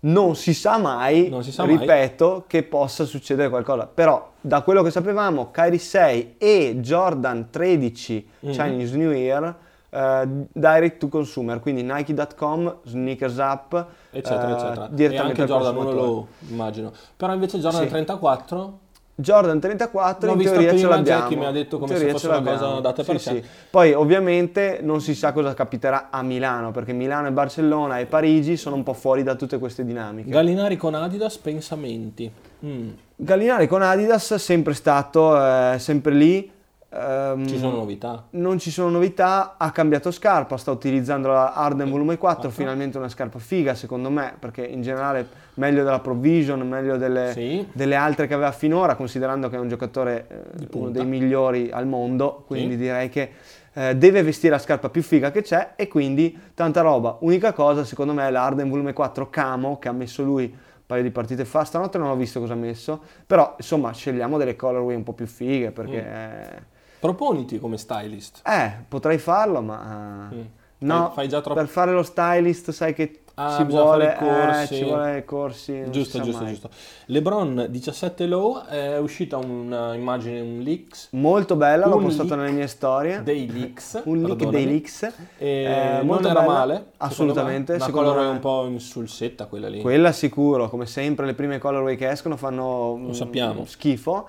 Non 0.07 0.37
si 0.37 0.55
sa 0.55 0.79
mai, 0.79 1.35
si 1.43 1.51
sa 1.53 1.65
mai. 1.65 1.77
ripeto, 1.79 2.45
che 2.47 2.63
possa 2.63 3.05
succedere 3.05 3.49
qualcosa. 3.49 3.87
Però 3.93 4.33
da 4.41 4.61
quello 4.63 4.83
che 4.83 4.91
sapevamo, 4.91 5.51
Kyrie 5.51 5.79
6 5.79 6.35
e 6.39 6.77
Jordan 6.81 7.49
13 7.51 8.29
Mhm. 8.41 8.53
Chinese 8.53 8.97
New 8.97 9.11
Year 9.11 9.55
eh, 9.89 10.29
direct 10.53 10.99
to 10.99 11.09
consumer, 11.09 11.59
quindi 11.61 11.83
Nike.com, 11.83 12.77
Sneakers 12.85 13.39
App, 13.39 13.75
eccetera, 14.11 14.49
eh, 14.49 14.53
eccetera. 14.53 14.87
E 14.87 14.95
direttamente 14.95 15.41
anche 15.41 15.43
al 15.43 15.49
Jordan 15.61 15.75
1 15.77 15.85
consumatore. 15.85 16.07
lo 16.17 16.27
immagino. 16.51 16.93
Però 17.17 17.33
invece 17.33 17.59
Jordan 17.59 17.83
Sì. 17.83 17.89
34 17.89 18.79
Jordan 19.19 19.59
34 19.59 20.27
L'ho 20.27 20.39
in 20.39 20.47
teoria 20.47 20.77
ce 20.77 20.87
l'abbiamo. 20.87 21.21
Jackie 21.23 21.37
mi 21.39 21.47
ha 21.47 21.51
detto 21.51 21.79
come 21.79 21.97
se 21.97 22.11
fosse 22.11 22.29
una 22.29 22.43
cosa 22.43 22.81
data 22.81 23.03
per 23.03 23.19
Sì, 23.19 23.31
sì. 23.31 23.43
Poi 23.71 23.95
ovviamente 23.95 24.81
non 24.83 25.01
si 25.01 25.15
sa 25.15 25.33
cosa 25.33 25.55
capiterà 25.55 26.09
a 26.11 26.23
Milano, 26.23 26.71
perché 26.71 26.93
Milano 26.93 27.29
e 27.29 27.33
Barcellona 27.33 27.99
e 27.99 28.05
Parigi 28.05 28.59
sono 28.59 28.77
un 28.77 28.83
po' 28.83 28.93
fuori 28.93 29.23
da 29.23 29.35
tutte 29.35 29.59
queste 29.59 29.87
dinamiche. 29.87 30.29
Gallinari 30.29 30.77
con 30.77 30.95
Adidas, 30.95 31.39
pensamenti. 31.39 32.31
Mm. 32.65 32.89
Gallinari 33.17 33.67
con 33.67 33.81
Adidas 33.81 34.35
sempre 34.35 34.75
stato, 34.75 35.35
eh, 35.35 35.77
sempre 35.79 36.13
lì. 36.13 36.53
Ehm, 36.99 37.47
Ci 37.47 37.59
sono 37.59 37.77
novità. 37.77 38.27
non 38.31 38.59
ci 38.59 38.71
sono 38.71 38.91
novità, 38.91 39.55
ha 39.59 39.71
cambiato 39.71 40.11
scarpa, 40.11 40.57
sta 40.57 40.71
utilizzando 40.71 41.29
la 41.29 41.53
Arden 41.53 41.91
Volume 41.91 42.17
4, 42.17 42.41
Quattro. 42.43 42.51
finalmente 42.51 42.99
una 42.99 43.09
scarpa 43.09 43.39
figa 43.39 43.75
secondo 43.75 44.11
me, 44.11 44.35
perché 44.39 44.65
in 44.65 44.83
generale 44.83 45.27
meglio 45.55 45.85
della 45.85 46.01
Provision, 46.01 46.61
meglio 46.67 46.97
delle, 46.97 47.33
Sì. 47.33 47.67
delle 47.73 47.95
altre 47.95 48.27
che 48.27 48.35
aveva 48.35 48.53
finora, 48.53 48.95
considerando 48.95 49.49
che 49.49 49.57
è 49.57 49.59
un 49.59 49.69
giocatore, 49.69 50.27
eh, 50.61 50.67
uno 50.73 50.91
dei 50.91 51.05
migliori 51.07 51.71
al 51.71 51.87
mondo, 51.87 52.45
quindi 52.47 52.73
Sì. 52.75 52.81
direi 52.81 53.09
che 53.09 53.31
eh, 53.79 53.95
deve 53.95 54.23
vestire 54.23 54.53
la 54.55 54.59
scarpa 54.59 54.89
più 54.89 55.03
figa 55.03 55.31
che 55.31 55.43
c'è 55.43 55.73
e 55.77 55.87
quindi 55.87 56.35
tanta 56.55 56.81
roba. 56.81 57.19
Unica 57.21 57.53
cosa 57.53 57.85
secondo 57.85 58.15
me 58.15 58.27
è 58.27 58.31
la 58.31 58.43
Arden 58.45 58.71
Volume 58.71 58.95
4 58.95 59.29
Camo 59.29 59.79
che 59.79 59.89
ha 59.89 59.93
messo 59.93 60.23
lui 60.23 60.45
un 60.45 60.83
paio 60.87 61.03
di 61.03 61.11
partite 61.11 61.45
fa, 61.45 61.63
stanotte 61.65 61.99
non 61.99 62.09
ho 62.09 62.17
visto 62.17 62.41
cosa 62.41 62.55
ha 62.55 62.57
messo, 62.57 63.01
però 63.27 63.55
insomma 63.59 63.93
scegliamo 63.93 64.39
delle 64.39 64.57
colorway 64.57 64.95
un 64.95 65.03
po' 65.03 65.13
più 65.13 65.27
fighe 65.27 65.73
perché... 65.73 66.01
Mm. 66.03 66.07
eh, 66.15 66.75
Proponiti 66.99 67.59
come 67.59 67.77
stylist. 67.79 68.41
eh, 68.47 68.73
potrei 68.89 69.19
farlo, 69.19 69.61
ma 69.63 70.29
Mm. 70.33 70.41
no, 70.79 71.05
Fai- 71.07 71.13
fai 71.15 71.29
già 71.29 71.41
troppo- 71.41 71.59
per 71.61 71.69
fare 71.69 71.93
lo 71.93 72.03
stylist 72.03 72.71
sai 72.71 72.95
che 72.95 73.21
Ah, 73.39 73.55
ci, 73.59 73.65
vuole, 73.65 74.17
corsi. 74.19 74.73
eh, 74.75 74.77
ci 74.79 74.85
vuole 74.85 75.25
corsi. 75.27 75.85
Giusto, 75.91 76.21
giusto, 76.23 76.43
mai. 76.43 76.53
giusto. 76.53 76.71
LeBron 77.07 77.67
17 77.69 78.25
low, 78.25 78.65
è 78.65 78.97
uscita 78.97 79.37
un'immagine, 79.37 80.41
un 80.41 80.61
leaks, 80.61 81.09
Molto 81.11 81.55
bella, 81.55 81.87
l'ho 81.87 81.97
Un 81.97 82.05
postato 82.05 82.29
leak 82.35 82.41
nelle 82.41 82.53
mie 82.53 82.67
storie. 82.67 83.23
dei 83.23 83.47
leaks. 83.53 84.01
un 84.07 84.17
leak 84.23 84.29
perdonami. 84.39 84.57
dei 84.57 84.67
leaks. 84.73 85.13
Eh, 85.37 85.67
non 85.99 86.07
molto 86.07 86.29
era 86.29 86.41
bella, 86.41 86.53
male. 86.53 86.87
assolutamente, 86.97 87.73
me. 87.73 87.77
Una 87.77 87.87
secondo 87.87 88.11
color 88.13 88.25
me. 88.25 88.31
un 88.31 88.39
po' 88.39 88.65
in 88.69 88.81
sulsetta 88.81 89.45
quella 89.45 89.69
lì. 89.69 89.83
Quella 89.83 90.13
sicuro, 90.13 90.71
come 90.71 90.87
sempre 90.87 91.27
le 91.27 91.35
prime 91.35 91.59
colorway 91.59 91.95
che 91.97 92.09
escono 92.09 92.39
fanno 92.39 92.97
mm, 92.97 93.11
sappiamo. 93.11 93.67
schifo. 93.67 94.27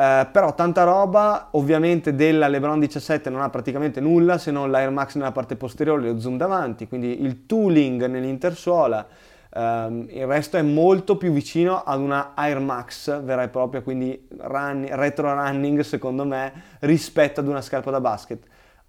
Eh, 0.00 0.28
però 0.32 0.54
tanta 0.54 0.84
roba, 0.84 1.48
ovviamente 1.50 2.14
della 2.14 2.48
LeBron 2.48 2.80
17 2.80 3.28
non 3.28 3.42
ha 3.42 3.50
praticamente 3.50 4.00
nulla 4.00 4.38
se 4.38 4.50
non 4.50 4.70
l'Air 4.70 4.88
Max 4.88 5.14
nella 5.16 5.30
parte 5.30 5.56
posteriore 5.56 6.08
e 6.08 6.12
lo 6.12 6.18
zoom 6.18 6.38
davanti, 6.38 6.88
quindi 6.88 7.20
il 7.22 7.44
tooling 7.44 8.06
nell'intersuola, 8.06 9.06
ehm, 9.52 10.06
il 10.08 10.26
resto 10.26 10.56
è 10.56 10.62
molto 10.62 11.18
più 11.18 11.32
vicino 11.32 11.82
ad 11.84 12.00
una 12.00 12.32
Air 12.34 12.60
Max 12.60 13.20
vera 13.20 13.42
e 13.42 13.48
propria, 13.48 13.82
quindi 13.82 14.26
run- 14.38 14.88
retro 14.90 15.34
running 15.34 15.80
secondo 15.80 16.24
me 16.24 16.50
rispetto 16.80 17.40
ad 17.40 17.48
una 17.48 17.60
scarpa 17.60 17.90
da 17.90 18.00
basket. 18.00 18.42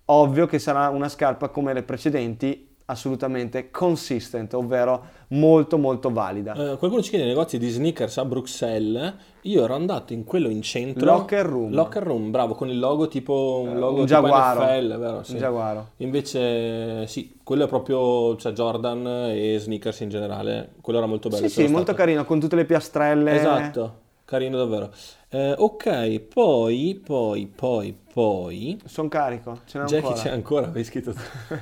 Ovvio 0.06 0.46
che 0.46 0.60
sarà 0.60 0.88
una 0.88 1.10
scarpa 1.10 1.50
come 1.50 1.74
le 1.74 1.84
precedenti 1.84 2.71
assolutamente 2.92 3.72
consistent, 3.72 4.54
ovvero 4.54 5.20
molto 5.30 5.78
molto 5.78 6.12
valida. 6.12 6.54
Eh, 6.54 6.78
qualcuno 6.78 7.02
ci 7.02 7.10
chiede 7.10 7.26
nei 7.26 7.34
negozi 7.34 7.58
di 7.58 7.70
sneakers 7.70 8.18
a 8.18 8.26
Bruxelles. 8.26 9.14
Io 9.44 9.64
ero 9.64 9.74
andato 9.74 10.14
in 10.14 10.24
quello 10.24 10.50
in 10.50 10.62
centro. 10.62 11.06
Locker 11.06 11.46
room. 11.46 11.72
Locker 11.72 12.04
room, 12.04 12.32
bravo, 12.32 12.54
con 12.54 12.70
il 12.70 12.78
logo 12.78 13.08
tipo 13.08 13.64
un 13.66 13.80
logo 13.80 14.02
un 14.02 14.06
tipo 14.06 14.22
giaguaro. 14.22 14.64
NFL, 14.64 15.00
vero? 15.00 15.24
Sì. 15.24 15.32
Un 15.34 15.38
giaguaro. 15.40 15.88
Invece 15.98 17.08
sì, 17.08 17.40
quello 17.44 17.64
è 17.64 17.68
proprio 17.68 18.36
cioè 18.36 18.52
Jordan 18.52 19.30
e 19.32 19.58
sneakers 19.58 20.02
in 20.02 20.10
generale. 20.10 20.74
Quello 20.82 21.00
era 21.00 21.08
molto 21.08 21.30
bello. 21.30 21.44
Sì, 21.44 21.50
sì, 21.50 21.56
c'era 21.62 21.70
molto 21.70 21.94
stato. 21.94 21.98
carino, 21.98 22.26
con 22.26 22.40
tutte 22.40 22.56
le 22.56 22.66
piastrelle. 22.66 23.34
Esatto, 23.34 24.00
carino 24.26 24.58
davvero. 24.58 24.92
Eh, 25.34 25.56
ok, 25.58 26.20
poi, 26.20 27.02
poi, 27.02 27.48
poi, 27.48 27.98
poi. 28.14 28.78
Sono 28.84 29.08
carico, 29.08 29.60
ce 29.66 29.78
n'è 29.80 29.86
Jackie 29.86 29.98
ancora. 30.08 30.22
c'è 30.22 30.30
ancora, 30.30 30.68
avevi 30.68 30.84
scritto 30.84 31.14
tu. 31.14 31.20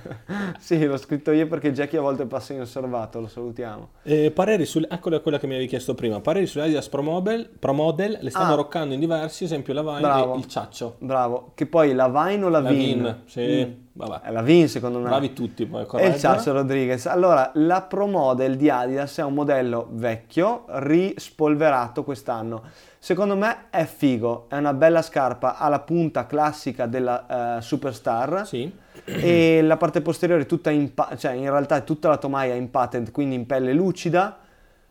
sì, 0.57 0.83
l'ho 0.83 0.97
scritto 0.97 1.29
io 1.31 1.45
perché 1.47 1.71
Jackie 1.71 1.99
a 1.99 2.01
volte 2.01 2.25
passa 2.25 2.53
inosservato, 2.53 3.19
lo 3.21 3.27
salutiamo. 3.27 3.89
Eh, 4.01 4.31
pareri 4.31 4.65
sul, 4.65 4.87
eccola 4.89 5.19
quella 5.19 5.37
che 5.37 5.45
mi 5.45 5.53
avevi 5.53 5.67
chiesto 5.69 5.93
prima. 5.93 6.19
Pareri 6.19 6.47
sulle 6.47 6.63
Adidas 6.63 6.89
Pro 6.89 7.03
Model, 7.03 7.47
Pro 7.47 7.73
Model 7.73 8.17
le 8.19 8.29
stanno 8.31 8.53
Ah. 8.53 8.55
roccando 8.55 8.95
in 8.95 8.99
diversi, 8.99 9.43
esempio 9.43 9.75
la 9.75 9.83
Vine 9.83 9.99
Bravo. 9.99 10.33
e 10.33 10.37
il 10.39 10.47
Ciaccio. 10.47 10.95
Bravo. 10.97 11.51
Che 11.53 11.67
poi 11.67 11.93
la 11.93 12.07
Vine 12.09 12.45
o 12.45 12.49
la, 12.49 12.61
La 12.61 12.69
Vin? 12.71 13.01
Vin, 13.03 13.21
sì, 13.25 13.65
Mm. 13.67 13.71
vabbè. 13.93 14.21
È 14.27 14.31
la 14.31 14.41
Vin 14.41 14.67
secondo 14.67 14.97
me. 14.97 15.09
Bravi 15.09 15.33
tutti 15.33 15.67
poi, 15.67 15.85
E 15.97 16.07
il 16.07 16.17
Ciacio 16.17 16.53
Rodriguez. 16.53 17.05
Allora, 17.05 17.51
la 17.53 17.83
Pro 17.83 18.07
Model 18.07 18.57
di 18.57 18.67
Adidas 18.67 19.15
è 19.19 19.23
un 19.23 19.35
modello 19.35 19.89
vecchio, 19.91 20.63
rispolverato 20.69 22.03
quest'anno. 22.03 22.63
Secondo 23.01 23.37
me 23.37 23.65
è 23.69 23.85
figo, 23.85 24.47
è 24.49 24.57
una 24.57 24.73
bella 24.73 25.01
scarpa 25.01 25.57
alla 25.57 25.79
punta 25.79 26.25
classica 26.25 26.85
della 26.85 27.57
eh, 27.57 27.61
Superstar. 27.61 28.45
Sì. 28.45 28.69
e 29.05 29.61
la 29.63 29.77
parte 29.77 30.01
posteriore 30.01 30.45
tutta 30.45 30.69
in, 30.69 30.93
pa- 30.93 31.15
cioè 31.17 31.31
in 31.31 31.49
realtà 31.49 31.77
è 31.77 31.83
tutta 31.85 32.09
la 32.09 32.17
tomaia 32.17 32.53
in 32.55 32.69
patent, 32.69 33.11
quindi 33.11 33.35
in 33.35 33.45
pelle 33.45 33.71
lucida. 33.73 34.37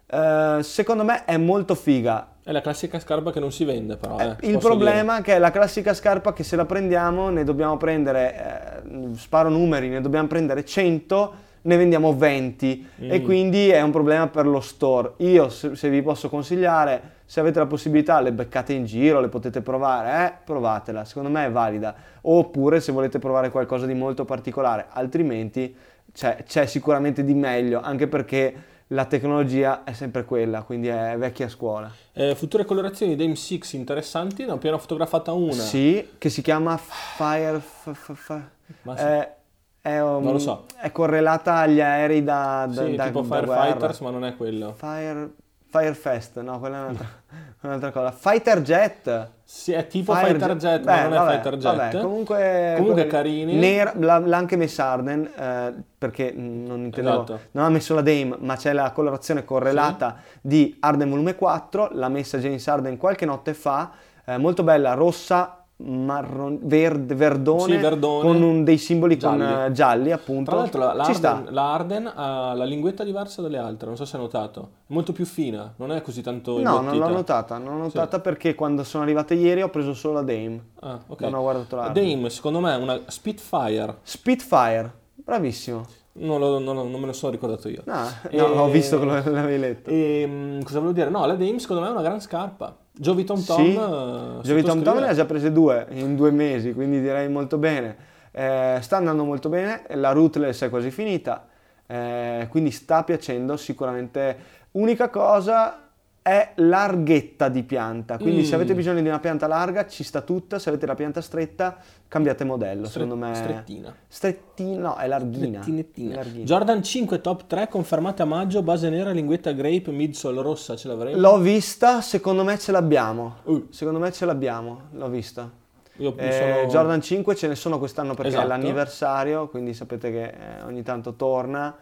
Eh, 0.07 0.59
secondo 0.63 1.05
me 1.05 1.25
è 1.27 1.37
molto 1.37 1.75
figa. 1.75 2.29
È 2.43 2.51
la 2.51 2.63
classica 2.63 2.99
scarpa 2.99 3.31
che 3.31 3.41
non 3.41 3.53
si 3.53 3.65
vende 3.65 3.97
però, 3.99 4.19
eh, 4.19 4.37
Il 4.41 4.55
posso 4.55 4.69
problema 4.69 5.19
è 5.19 5.23
che 5.23 5.35
è 5.35 5.39
la 5.39 5.51
classica 5.51 5.93
scarpa 5.93 6.33
che 6.33 6.43
se 6.45 6.57
la 6.57 6.65
prendiamo 6.65 7.29
ne 7.29 7.45
dobbiamo 7.45 7.77
prendere, 7.77 8.83
eh, 8.83 9.17
sparo 9.17 9.51
numeri, 9.51 9.91
ne 9.91 10.01
dobbiamo 10.01 10.27
prendere 10.29 10.65
100, 10.65 11.35
ne 11.61 11.77
vendiamo 11.77 12.15
20 12.17 12.89
e 13.01 13.21
Mm. 13.21 13.25
quindi 13.25 13.69
è 13.69 13.83
un 13.83 13.91
problema 13.91 14.27
per 14.29 14.47
lo 14.47 14.61
store. 14.61 15.13
Io 15.19 15.51
se, 15.51 15.77
se 15.77 15.91
vi 15.91 16.01
posso 16.01 16.31
consigliare, 16.31 17.17
se 17.31 17.41
avete 17.41 17.59
la 17.59 17.67
possibilità 17.67 18.21
le 18.21 18.33
beccate 18.33 18.73
in 18.73 18.87
giro, 18.87 19.21
le 19.21 19.29
potete 19.29 19.61
provare, 19.61 20.25
eh, 20.27 20.33
provatela, 20.45 21.05
secondo 21.05 21.29
me 21.29 21.45
è 21.45 21.51
valida. 21.51 21.95
Oppure 22.23 22.81
se 22.81 22.91
volete 22.91 23.19
provare 23.19 23.51
qualcosa 23.51 23.85
di 23.85 23.93
molto 23.93 24.25
particolare, 24.25 24.87
altrimenti 24.89 25.77
c'è, 26.11 26.43
c'è 26.47 26.65
sicuramente 26.65 27.23
di 27.25 27.35
meglio, 27.35 27.81
anche 27.83 28.07
perché 28.09 28.55
la 28.93 29.05
tecnologia 29.05 29.85
è 29.85 29.93
sempre 29.93 30.25
quella, 30.25 30.63
quindi 30.63 30.89
è 30.89 31.17
vecchia 31.19 31.51
scuola. 31.51 31.93
Eh, 32.15 32.35
future 32.35 32.65
colorazioni 32.65 33.15
Dame 33.15 33.37
6 33.37 33.61
interessanti, 33.73 34.47
ne 34.47 34.53
ho 34.53 34.55
appena 34.55 34.79
fotografata 34.79 35.33
una. 35.33 35.53
Sì, 35.53 36.13
che 36.17 36.31
si 36.31 36.41
chiama 36.41 36.79
Fire. 36.79 37.59
f- 37.61 37.91
f- 37.93 38.13
f- 38.15 38.95
è, 38.97 39.35
è, 39.83 40.01
um, 40.01 40.23
Non 40.25 40.33
lo 40.33 40.39
so. 40.39 40.65
È 40.81 40.91
correlata 40.91 41.57
agli 41.57 41.83
aerei 41.83 42.25
da, 42.25 42.67
da, 42.73 42.87
Sì, 42.87 42.95
da- 42.97 43.05
tipo 43.05 43.21
da 43.21 43.37
Firefighters, 43.37 43.99
guerra. 43.99 44.05
ma 44.05 44.11
non 44.11 44.25
è 44.25 44.35
quello. 44.35 44.73
Fire, 44.75 45.31
Firefest, 45.71 46.41
no, 46.41 46.59
quella 46.59 46.77
è 46.77 46.81
un'altra, 46.81 47.07
un'altra 47.63 47.91
cosa. 47.91 48.11
Fighter 48.11 48.63
Jet. 48.63 49.31
Sì, 49.45 49.73
è 49.73 49.87
tipo 49.87 50.15
Fire 50.15 50.29
Fighter 50.29 50.57
Jet, 50.57 50.81
Beh, 50.83 50.93
ma 50.95 51.03
non 51.03 51.11
vabbè, 51.11 51.31
è 51.31 51.35
Fighter 51.35 51.57
Jet. 51.57 51.77
Vabbè, 51.77 52.01
comunque, 52.01 52.75
Comunque 52.77 53.07
carini. 53.07 53.55
Nera, 53.55 53.93
l'ha, 53.97 54.19
l'ha 54.19 54.37
anche 54.37 54.57
messa 54.57 54.87
Arden, 54.87 55.31
eh, 55.37 55.75
perché 55.99 56.33
non 56.35 56.85
intendevo, 56.85 57.23
Esatto. 57.23 57.41
non 57.53 57.65
ha 57.65 57.69
messo 57.69 57.95
la 57.95 58.01
Dame, 58.03 58.37
ma 58.39 58.57
c'è 58.57 58.73
la 58.73 58.91
colorazione 58.93 59.45
correlata 59.45 60.17
di 60.41 60.77
Arden 60.81 61.11
volume 61.11 61.35
4, 61.35 61.91
l'ha 61.93 62.09
messa 62.09 62.39
James 62.39 62.67
Arden 62.67 62.97
qualche 62.97 63.27
notte 63.27 63.53
fa, 63.55 63.91
eh, 64.25 64.39
molto 64.39 64.63
bella, 64.63 64.95
rossa, 64.95 65.58
marron, 65.81 66.59
verde, 66.63 67.15
verdone, 67.15 67.75
Sì, 67.75 67.81
verdone. 67.81 68.23
con 68.23 68.43
un- 68.43 68.65
dei 68.65 68.79
simboli 68.79 69.17
con, 69.17 69.39
Gialli. 69.39 69.67
eh, 69.67 69.73
gialli, 69.73 70.13
appunto. 70.13 70.51
Tra 70.51 70.61
l'altro 70.61 70.81
la, 70.81 70.93
la. 70.95 71.05
Arden, 71.05 71.47
la 71.51 71.73
Arden 71.75 72.13
ha 72.15 72.55
la 72.55 72.65
linguetta 72.65 73.05
diversa 73.05 73.43
dalle 73.43 73.59
altre, 73.59 73.87
non 73.87 73.97
so 73.97 74.05
se 74.05 74.17
hai 74.17 74.23
notato. 74.23 74.71
È 74.87 74.93
molto 74.93 75.13
più 75.13 75.25
fina, 75.25 75.73
non 75.77 75.93
è 75.93 76.03
così 76.03 76.21
tanto 76.23 76.59
No, 76.59 76.63
non 76.75 76.79
imbottita. 76.85 77.07
l'ho 77.07 77.13
notata, 77.15 77.59
non 77.59 77.77
l'ho 77.77 77.83
notata 77.85 78.21
perché 78.21 78.55
quando 78.55 78.83
sono 78.85 79.05
arrivate 79.05 79.35
ieri 79.35 79.63
ho 79.63 79.69
preso 79.71 79.95
solo 79.95 80.15
la 80.15 80.23
Dame. 80.23 80.61
Ah, 80.81 80.99
ok. 81.07 81.21
Non 81.23 81.35
ho 81.35 81.41
guardato 81.43 81.77
l'Arden. 81.77 82.09
Dame, 82.17 82.31
secondo 82.31 82.61
me 82.61 82.73
è 82.75 82.77
una 82.77 82.99
Spitfire. 83.07 83.99
Spitfire, 84.03 84.93
bravissimo. 85.15 85.85
Non, 86.21 86.41
lo- 86.41 86.59
non 86.59 86.75
non 86.91 86.99
me 87.01 87.07
lo 87.07 87.13
sono 87.13 87.31
ricordato 87.31 87.69
io. 87.69 87.83
No, 87.85 88.03
E- 88.29 88.37
no, 88.39 88.45
ho 88.63 88.69
visto 88.69 88.99
che 88.99 89.05
l'avevi 89.07 89.59
letto. 89.59 89.89
E, 89.91 90.25
mm, 90.27 90.61
cosa 90.63 90.81
volevo 90.81 90.93
dire? 90.93 91.11
No, 91.11 91.25
la 91.27 91.35
Dame 91.35 91.61
secondo 91.61 91.81
me 91.83 91.89
è 91.89 91.93
una 91.93 92.03
gran 92.03 92.21
scarpa. 92.21 92.75
Jovi 92.99 93.25
Tom 93.25 93.43
Tom. 93.45 93.57
Sì, 93.57 93.75
eh, 93.75 94.43
Jovi 94.43 94.63
Tom 94.63 94.83
Tom 94.83 94.99
ne 94.99 95.09
ha 95.09 95.15
già 95.15 95.25
prese 95.25 95.53
due 95.53 95.87
in 95.91 96.17
due 96.17 96.31
mesi, 96.31 96.73
quindi 96.73 97.01
direi 97.01 97.29
molto 97.29 97.57
bene. 97.59 97.97
Eh, 98.33 98.79
sta 98.81 98.97
andando 98.97 99.25
molto 99.25 99.49
bene, 99.49 99.85
la 99.95 100.13
rootless 100.13 100.65
è 100.65 100.69
quasi 100.69 100.91
finita, 100.91 101.47
eh, 101.87 102.47
quindi 102.51 102.71
sta 102.71 103.05
piacendo 103.05 103.57
sicuramente. 103.57 104.57
Unica 104.73 105.09
cosa 105.09 105.88
è 106.29 106.53
larghetta 106.57 107.49
di 107.49 107.63
pianta, 107.63 108.19
quindi 108.19 108.45
se 108.45 108.53
Mm. 108.53 108.55
avete 108.61 108.75
bisogno 108.75 109.01
di 109.01 109.09
una 109.09 109.19
pianta 109.19 109.47
larga 109.47 109.87
ci 109.87 110.05
sta 110.05 110.21
tutta, 110.21 110.59
se 110.59 110.69
avete 110.69 110.87
la 110.87 110.95
pianta 110.95 111.21
stretta 111.21 111.77
cambiate 112.07 112.45
modello, 112.45 112.87
Stre- 112.87 113.03
secondo 113.03 113.27
me. 113.27 113.35
Strettina. 113.35 113.95
Strettina, 114.07 114.81
no, 114.81 114.97
è 114.97 115.07
larghina. 115.09 115.59
Larghina. 115.95 116.45
Jordan 116.45 116.83
5 116.83 117.21
top 117.21 117.47
3 117.47 117.69
confermate 117.69 118.23
a 118.23 118.25
maggio, 118.25 118.63
base 118.63 118.89
nera, 118.91 119.11
linguetta 119.11 119.53
grape, 119.53 119.91
midsole 119.91 120.43
rossa, 120.43 120.77
ce 120.77 120.89
l'avremo? 120.89 121.19
L'ho 121.19 121.39
vista, 121.39 122.01
secondo 122.01 122.45
me 122.45 122.59
ce 122.59 122.73
l'abbiamo. 122.73 123.37
Uh. 123.45 123.67
Secondo 123.71 123.99
me 123.99 124.13
ce 124.13 124.25
l'abbiamo, 124.25 124.83
l'ho 124.93 125.09
vista. 125.09 125.51
Io 125.97 126.15
Eh, 126.17 126.33
sono- 126.33 126.71
Jordan 126.71 127.01
5 127.01 127.35
ce 127.35 127.49
ne 127.49 127.55
sono 127.57 127.79
quest'anno 127.79 128.15
perché 128.15 128.29
Esatto. 128.29 128.45
è 128.45 128.49
l'anniversario, 128.49 129.49
quindi 129.49 129.75
sapete 129.75 130.11
che 130.13 130.25
eh, 130.25 130.63
ogni 130.65 130.83
tanto 130.83 131.15
torna. 131.15 131.75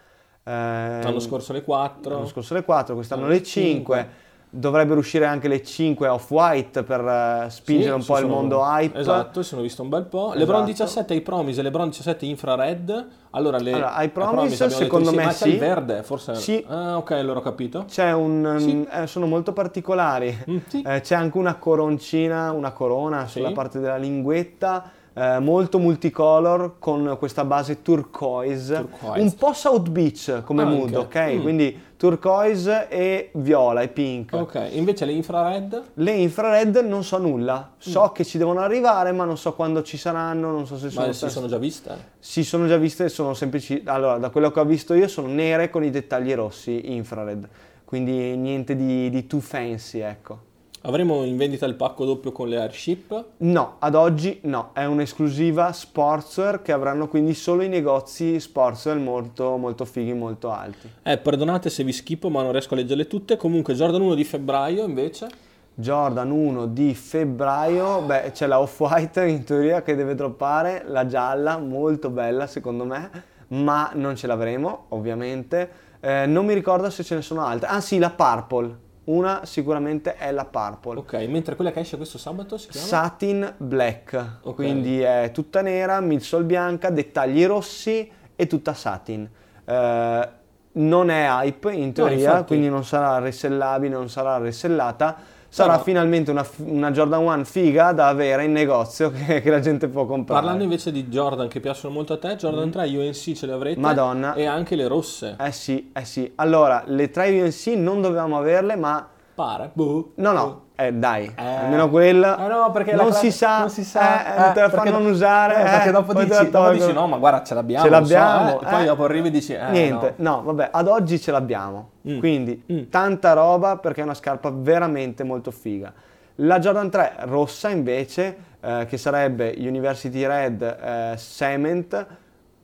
Eh, 0.43 0.51
L'anno 0.51 1.19
scorso 1.19 1.53
le 1.53 1.63
4. 1.63 2.15
l'anno 2.15 2.27
scorso 2.27 2.55
le 2.55 2.63
4, 2.65 2.95
quest'anno 2.95 3.27
le 3.27 3.35
le 3.35 3.43
5. 3.43 4.09
Dovrebbero 4.49 5.01
uscire 5.01 5.27
anche 5.27 5.49
le 5.49 5.63
5 5.63 6.09
off-white 6.09 6.83
per 6.85 7.01
eh, 7.01 7.51
spingere 7.51 7.95
un 7.95 8.05
po' 8.05 8.17
il 8.19 8.27
mondo 8.27 8.63
hype. 8.63 8.99
Esatto, 8.99 9.43
sono 9.43 9.61
visto 9.61 9.83
un 9.83 9.89
bel 9.89 10.05
po'. 10.05 10.27
Esatto. 10.29 10.39
LeBron 10.39 10.65
17 10.65 11.13
ai 11.13 11.21
Promise 11.21 11.63
LeBron 11.63 11.89
17 11.89 12.25
infrared. 12.25 13.07
Allora, 13.31 13.59
le, 13.59 13.73
Allora, 13.73 13.95
a 13.95 14.09
Promise, 14.09 14.67
detto 14.67 14.77
secondo 14.79 15.13
me 15.13 15.25
ma 15.25 15.31
c'è 15.33 15.47
il 15.47 15.53
sì. 15.53 15.59
verde, 15.59 16.03
forse. 16.03 16.35
Sì. 16.37 16.65
Ah, 16.69 16.97
ok, 16.97 17.11
allora 17.11 17.41
ho 17.41 17.43
capito. 17.43 17.85
C'è 17.87 18.13
un, 18.13 18.57
Sì. 18.59 18.87
eh, 18.91 19.07
sono 19.07 19.27
molto 19.27 19.53
particolari. 19.53 20.35
Mm, 20.49 20.57
sì. 20.69 20.81
Eh, 20.81 21.01
c'è 21.01 21.15
anche 21.17 21.37
una 21.37 21.57
coroncina, 21.57 22.53
una 22.53 22.71
corona 22.71 23.27
sulla 23.27 23.49
Sì. 23.49 23.53
parte 23.55 23.79
della 23.79 23.97
linguetta, 23.99 24.91
eh, 25.19 25.39
molto 25.39 25.79
multicolor 25.79 26.75
con 26.79 27.17
questa 27.19 27.43
base 27.47 27.81
turquoise, 27.81 28.75
Turquoise. 28.77 29.21
un 29.23 29.35
po' 29.35 29.55
South 29.55 29.89
Beach 29.89 30.43
come 30.45 30.63
Anche. 30.63 30.77
mood, 30.77 30.95
ok? 30.95 31.33
Mm. 31.37 31.41
Quindi 31.41 31.81
turquoise 31.97 32.89
e 32.91 33.31
viola 33.33 33.81
e 33.81 33.89
pink. 33.89 34.35
Ok, 34.35 34.69
invece 34.73 35.07
le 35.07 35.13
infrared. 35.13 35.83
Le 35.95 36.11
infrared 36.13 36.77
non 36.87 37.03
so 37.03 37.17
nulla, 37.17 37.73
so 37.79 38.13
che 38.13 38.25
ci 38.25 38.37
devono 38.37 38.61
arrivare, 38.61 39.13
ma 39.13 39.25
non 39.25 39.39
so 39.39 39.55
quando 39.55 39.83
ci 39.83 39.97
saranno, 39.97 40.51
non 40.51 40.67
so 40.67 40.77
se 40.77 40.91
sono 40.91 41.07
Ma 41.07 41.13
si 41.15 41.31
sono 41.31 41.47
già 41.47 41.57
viste? 41.57 41.97
si 42.19 42.45
sono 42.45 42.67
già 42.67 42.77
viste, 42.77 43.09
sono 43.09 43.33
semplici. 43.33 43.81
Allora, 43.87 44.19
da 44.19 44.29
quello 44.29 44.51
che 44.51 44.61
ho 44.61 44.65
visto 44.67 44.93
io 44.93 45.09
sono 45.09 45.29
nere 45.29 45.71
con 45.71 45.83
i 45.83 45.89
dettagli 45.91 46.35
rossi 46.35 46.93
infrared, 46.93 47.49
quindi 47.87 48.37
niente 48.37 48.77
di, 48.77 49.09
di 49.09 49.27
too 49.27 49.41
fancy, 49.41 50.01
ecco. 50.01 50.41
Avremo 50.87 51.25
in 51.25 51.37
vendita 51.37 51.67
il 51.67 51.75
pacco 51.75 52.05
doppio 52.05 52.31
con 52.31 52.49
le 52.49 52.59
airship. 52.59 53.25
No, 53.39 53.75
ad 53.81 53.97
oggi 53.97 54.39
no, 54.43 54.71
è 54.73 54.85
un'esclusiva 54.85 55.73
sportswear 55.73 56.63
che 56.63 56.71
avranno 56.71 57.09
quindi 57.09 57.35
solo 57.35 57.63
i 57.63 57.69
negozi 57.69 58.39
sportswear 58.39 58.97
molto, 58.97 59.57
molto 59.57 59.85
fighi, 59.85 60.13
molto 60.13 60.53
alti. 60.53 60.89
Eh, 61.03 61.19
perdonate 61.19 61.71
se 61.71 61.83
vi 61.83 61.91
schippo, 61.91 62.31
ma 62.31 62.43
non 62.43 62.53
riesco 62.53 62.75
a 62.75 62.77
leggerle 62.77 63.09
tutte. 63.09 63.37
Comunque, 63.37 63.75
Jordan 63.75 64.01
1 64.01 64.15
di 64.15 64.23
febbraio 64.23 64.85
invece. 64.85 65.27
Jordan 65.75 66.31
1 66.31 66.67
di 66.67 66.95
febbraio, 66.95 68.03
beh 68.03 68.31
c'è 68.33 68.47
la 68.47 68.61
Off-White 68.61 69.27
in 69.27 69.43
teoria 69.43 69.83
che 69.83 69.97
deve 69.97 70.15
droppare, 70.15 70.85
la 70.87 71.05
gialla, 71.07 71.59
molto 71.59 72.11
bella 72.11 72.47
secondo 72.47 72.85
me, 72.85 73.11
ma 73.49 73.91
non 73.95 74.15
ce 74.15 74.29
l'avremo 74.29 74.87
ovviamente. 74.91 75.69
Eh, 75.99 76.27
non 76.27 76.47
mi 76.47 76.55
ricordo 76.55 76.89
se 76.91 77.03
ce 77.03 77.17
ne 77.17 77.23
sono 77.23 77.45
altre. 77.45 77.69
Ah 77.69 77.81
sì, 77.81 77.99
la 77.99 78.11
Purple, 78.11 78.85
una 79.07 79.45
sicuramente 79.45 80.17
è 80.17 80.31
la 80.33 80.45
Purple. 80.45 80.99
Ok, 80.99 81.15
mentre 81.29 81.55
quella 81.55 81.71
che 81.73 81.81
esce 81.81 81.97
questo 81.97 82.19
sabato 82.19 82.57
si 82.59 82.69
chiama? 82.69 82.87
Satin 82.87 83.55
Black, 83.57 84.39
Ok. 84.43 84.55
quindi 84.55 85.01
è 85.01 85.31
tutta 85.33 85.61
nera, 85.63 86.01
midsole 86.01 86.45
bianca, 86.45 86.91
dettagli 86.91 87.45
rossi 87.47 88.11
e 88.35 88.47
tutta 88.47 88.75
satin. 88.75 89.29
Eh, 89.65 90.29
non 90.73 91.11
è 91.11 91.27
hype 91.29 91.73
in 91.73 91.93
teoria, 91.93 92.17
infatti. 92.31 92.45
quindi 92.47 92.69
non 92.69 92.85
sarà 92.85 93.19
resellabile, 93.19 93.95
non 93.95 94.09
sarà 94.11 94.39
resellata. 94.39 95.17
Sarà 95.49 95.73
Però- 95.73 95.83
finalmente 95.85 96.31
una, 96.31 96.47
una 96.59 96.91
Jordan 96.91 97.23
1 97.23 97.45
figa 97.45 97.93
da 97.93 98.09
avere 98.09 98.45
in 98.45 98.53
negozio 98.53 99.11
che, 99.15 99.41
che 99.41 99.51
la 99.51 99.61
gente 99.61 99.89
può 99.89 100.05
comprare. 100.05 100.41
Parlando 100.41 100.65
invece 100.65 100.93
di 100.93 101.07
Jordan 101.07 101.49
che 101.49 101.61
piacciono 101.61 101.95
molto 101.95 102.13
a 102.15 102.19
te, 102.19 102.37
Jordan 102.37 102.71
3 102.71 102.89
UNC 102.97 103.33
ce 103.33 103.47
le 103.47 103.53
avrete. 103.53 103.79
Mm. 103.79 103.83
Madonna. 103.83 104.35
E 104.35 104.45
anche 104.45 104.77
le 104.77 104.87
rosse. 104.87 105.37
Eh 105.41 105.53
sì, 105.53 105.91
eh 105.95 106.05
sì. 106.05 106.31
Allora, 106.37 106.83
le 106.87 107.11
3 107.11 107.41
UNC 107.43 107.67
non 107.79 108.01
dovevamo 108.03 108.37
averle, 108.37 108.77
ma... 108.77 109.09
Pare. 109.35 109.71
Boh. 109.75 110.13
No, 110.17 110.33
no, 110.33 110.66
eh, 110.77 110.93
dai, 110.93 111.25
Eh. 111.35 111.43
almeno 111.43 111.89
quella. 111.89 112.45
Eh 112.45 112.49
no, 112.49 112.71
perché 112.71 112.93
non, 112.93 113.07
classe- 113.07 113.31
si 113.31 113.37
sa, 113.37 113.59
non 113.61 113.71
si 113.71 113.83
sa, 113.85 114.51
eh, 114.51 114.53
te 114.53 114.61
la 114.61 114.69
perché 114.69 114.91
fanno 114.91 115.03
do- 115.05 115.09
usare. 115.11 115.55
eh, 115.59 115.63
perché 115.63 115.89
eh, 115.89 115.93
dopo, 115.93 116.13
dici, 116.15 116.51
dopo 116.51 116.71
dici 116.71 116.93
no, 116.93 117.07
ma 117.07 117.17
guarda, 117.17 117.43
ce 117.43 117.55
l'abbiamo. 117.55 117.85
Ce 117.85 117.91
so, 117.91 117.99
l'abbiamo. 117.99 118.61
eh. 118.61 118.65
E 118.67 118.69
poi 118.71 118.83
eh. 118.83 118.87
dopo 118.87 119.05
arrivi 119.05 119.29
e 119.29 119.31
dici 119.31 119.53
eh, 119.55 119.71
Niente, 119.71 120.15
no. 120.19 120.31
no. 120.37 120.43
vabbè, 120.43 120.69
ad 120.73 120.87
oggi 120.89 121.19
ce 121.19 121.31
l'abbiamo. 121.31 121.91
Mm. 122.09 122.19
Quindi 122.19 122.63
Mm. 122.73 122.83
tanta 122.91 123.33
roba 123.33 123.77
perché 123.79 124.01
è 124.03 124.05
una 124.05 124.15
scarpa 124.15 124.51
veramente 124.55 125.25
molto 125.25 125.51
figa. 125.51 125.93
La 126.41 126.59
Jordan 126.59 126.91
3 126.91 127.13
rossa 127.21 127.71
invece, 127.71 128.37
eh, 128.61 128.87
che 128.87 128.99
sarebbe 128.99 129.55
University 129.57 130.27
Red 130.27 130.63
eh, 130.63 131.15
Cement 131.17 132.07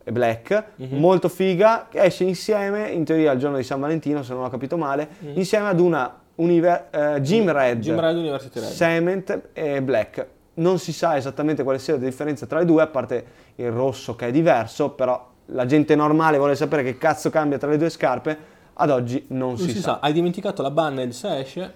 e 0.03 0.11
Black, 0.11 0.63
Mhm. 0.75 0.99
molto 0.99 1.29
figa, 1.29 1.87
che 1.89 1.99
esce 2.01 2.25
insieme, 2.25 2.89
in 2.89 3.03
teoria 3.05 3.31
il 3.31 3.39
giorno 3.39 3.57
di 3.57 3.63
San 3.63 3.79
Valentino, 3.79 4.21
se 4.21 4.33
non 4.33 4.43
ho 4.43 4.49
capito 4.49 4.77
male, 4.77 5.07
insieme 5.33 5.69
ad 5.69 5.79
una 5.79 6.13
univer- 6.35 6.87
eh, 6.91 7.21
Gym 7.21 7.51
Red. 7.51 7.79
Jim 7.79 7.99
Red 7.99 8.15
University 8.17 8.59
Red. 8.59 8.69
Cement 8.71 9.41
e 9.53 9.81
Black. 9.81 10.27
Non 10.55 10.77
si 10.79 10.93
sa 10.93 11.17
esattamente 11.17 11.63
quale 11.63 11.79
sia 11.79 11.93
la 11.93 11.99
differenza 11.99 12.45
tra 12.45 12.59
le 12.59 12.65
due, 12.65 12.81
a 12.83 12.87
parte 12.87 13.25
il 13.55 13.71
rosso 13.71 14.15
che 14.15 14.27
è 14.27 14.31
diverso, 14.31 14.91
però 14.91 15.29
la 15.47 15.65
gente 15.65 15.95
normale 15.95 16.37
vuole 16.37 16.55
sapere 16.55 16.83
che 16.83 16.97
cazzo 16.97 17.29
cambia 17.29 17.57
tra 17.57 17.69
le 17.69 17.77
due 17.77 17.89
scarpe, 17.89 18.37
ad 18.73 18.89
oggi 18.89 19.25
non, 19.29 19.49
non 19.49 19.57
si, 19.57 19.69
si, 19.71 19.75
sa. 19.79 19.81
sa. 19.93 19.99
Hai 20.01 20.13
dimenticato 20.13 20.61
la 20.61 20.71
Banned 20.71 21.11
se 21.11 21.39
esce? 21.39 21.73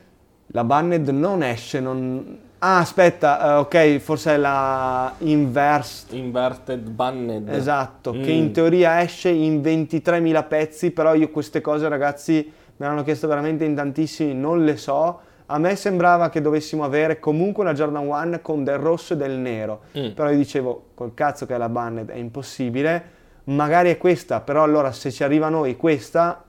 La 0.47 0.63
Banned 0.63 1.07
non 1.09 1.43
esce, 1.43 1.79
non... 1.79 2.39
Ah, 2.59 2.79
aspetta, 2.79 3.39
eh, 3.39 3.53
ok, 3.57 3.97
forse 3.99 4.33
è 4.33 4.37
la 4.37 5.13
Inverse, 5.19 6.15
Inverted 6.15 6.89
Banned. 6.89 7.49
esatto, 7.49 8.11
che 8.11 8.17
Mm. 8.33 8.37
in 8.37 8.51
teoria 8.51 9.01
esce 9.01 9.29
in 9.29 9.61
23.000 9.61 10.43
pezzi, 10.47 10.89
però 10.91 11.13
io 11.13 11.29
queste 11.29 11.61
cose 11.61 11.87
ragazzi 11.87 12.51
me 12.77 12.85
l'hanno 12.85 13.03
chiesto 13.03 13.27
veramente 13.27 13.65
in 13.65 13.75
tantissimi, 13.75 14.33
non 14.33 14.63
le 14.63 14.77
so. 14.77 15.19
A 15.47 15.59
me 15.59 15.75
sembrava 15.75 16.29
che 16.29 16.41
dovessimo 16.41 16.83
avere 16.83 17.19
comunque 17.19 17.63
una 17.63 17.73
Jordan 17.73 18.07
1 18.07 18.41
con 18.41 18.63
del 18.63 18.77
rosso 18.77 19.13
e 19.13 19.17
del 19.17 19.37
nero, 19.37 19.81
Mm. 19.97 20.11
però 20.11 20.29
io 20.29 20.37
dicevo, 20.37 20.87
col 20.93 21.13
cazzo 21.13 21.45
che 21.45 21.55
è 21.55 21.57
la 21.57 21.69
Banned 21.69 22.09
è 22.09 22.17
impossibile, 22.17 23.15
magari 23.45 23.89
è 23.89 23.97
questa, 23.97 24.41
però 24.41 24.63
allora 24.63 24.91
se 24.91 25.09
ci 25.09 25.23
arriva 25.23 25.47
a 25.47 25.49
noi 25.49 25.77
questa, 25.77 26.43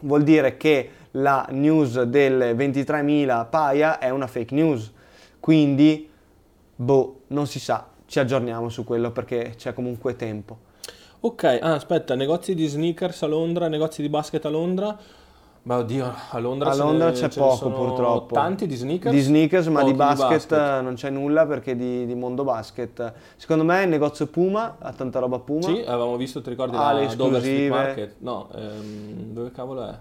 vuol 0.00 0.22
dire 0.22 0.56
che 0.56 0.90
la 1.12 1.46
news 1.50 2.02
delle 2.04 2.54
23.000 2.54 3.46
paia 3.50 3.98
è 3.98 4.08
una 4.08 4.26
fake 4.26 4.54
news, 4.54 4.90
quindi, 5.38 6.08
boh, 6.74 7.20
non 7.28 7.46
si 7.46 7.60
sa, 7.60 7.86
ci 8.06 8.18
aggiorniamo 8.18 8.70
su 8.70 8.82
quello 8.84 9.10
perché 9.10 9.52
c'è 9.56 9.74
comunque 9.74 10.16
tempo. 10.16 10.70
Ok, 11.20 11.44
ah, 11.44 11.74
aspetta, 11.74 12.14
negozi 12.14 12.54
di 12.54 12.66
sneakers 12.66 13.22
a 13.22 13.26
Londra, 13.26 13.68
negozi 13.68 14.00
di 14.02 14.08
basket 14.08 14.44
a 14.46 14.48
Londra. 14.48 14.98
Ma 15.64 15.76
oddio, 15.76 16.12
a 16.30 16.38
Londra, 16.40 16.70
A 16.70 16.74
Londra 16.74 17.12
c'è 17.12 17.28
poco 17.28 17.70
purtroppo. 17.70 18.34
Tanti 18.34 18.66
di 18.66 18.74
sneakers? 18.74 19.14
Di 19.14 19.20
sneakers, 19.20 19.66
ma 19.68 19.84
di 19.84 19.94
basket, 19.94 20.50
eh, 20.50 20.80
non 20.82 20.94
c'è 20.94 21.08
nulla 21.08 21.46
perché 21.46 21.76
di, 21.76 22.04
di 22.04 22.14
mondo 22.16 22.42
basket. 22.42 23.12
Secondo 23.36 23.62
me 23.62 23.84
il 23.84 23.88
negozio 23.88 24.26
Puma 24.26 24.76
ha 24.80 24.92
tanta 24.92 25.20
roba 25.20 25.38
Puma. 25.38 25.62
Sì, 25.62 25.78
avevamo 25.86 26.16
visto, 26.16 26.42
ti 26.42 26.50
ricordi 26.50 26.76
Ah, 26.76 26.92
la 26.92 27.14
Dover 27.14 27.40
Street. 27.40 27.70
Market? 27.70 28.14
No, 28.18 28.48
ehm, 28.54 29.32
dove 29.32 29.52
cavolo 29.52 29.88
è? 29.88 29.94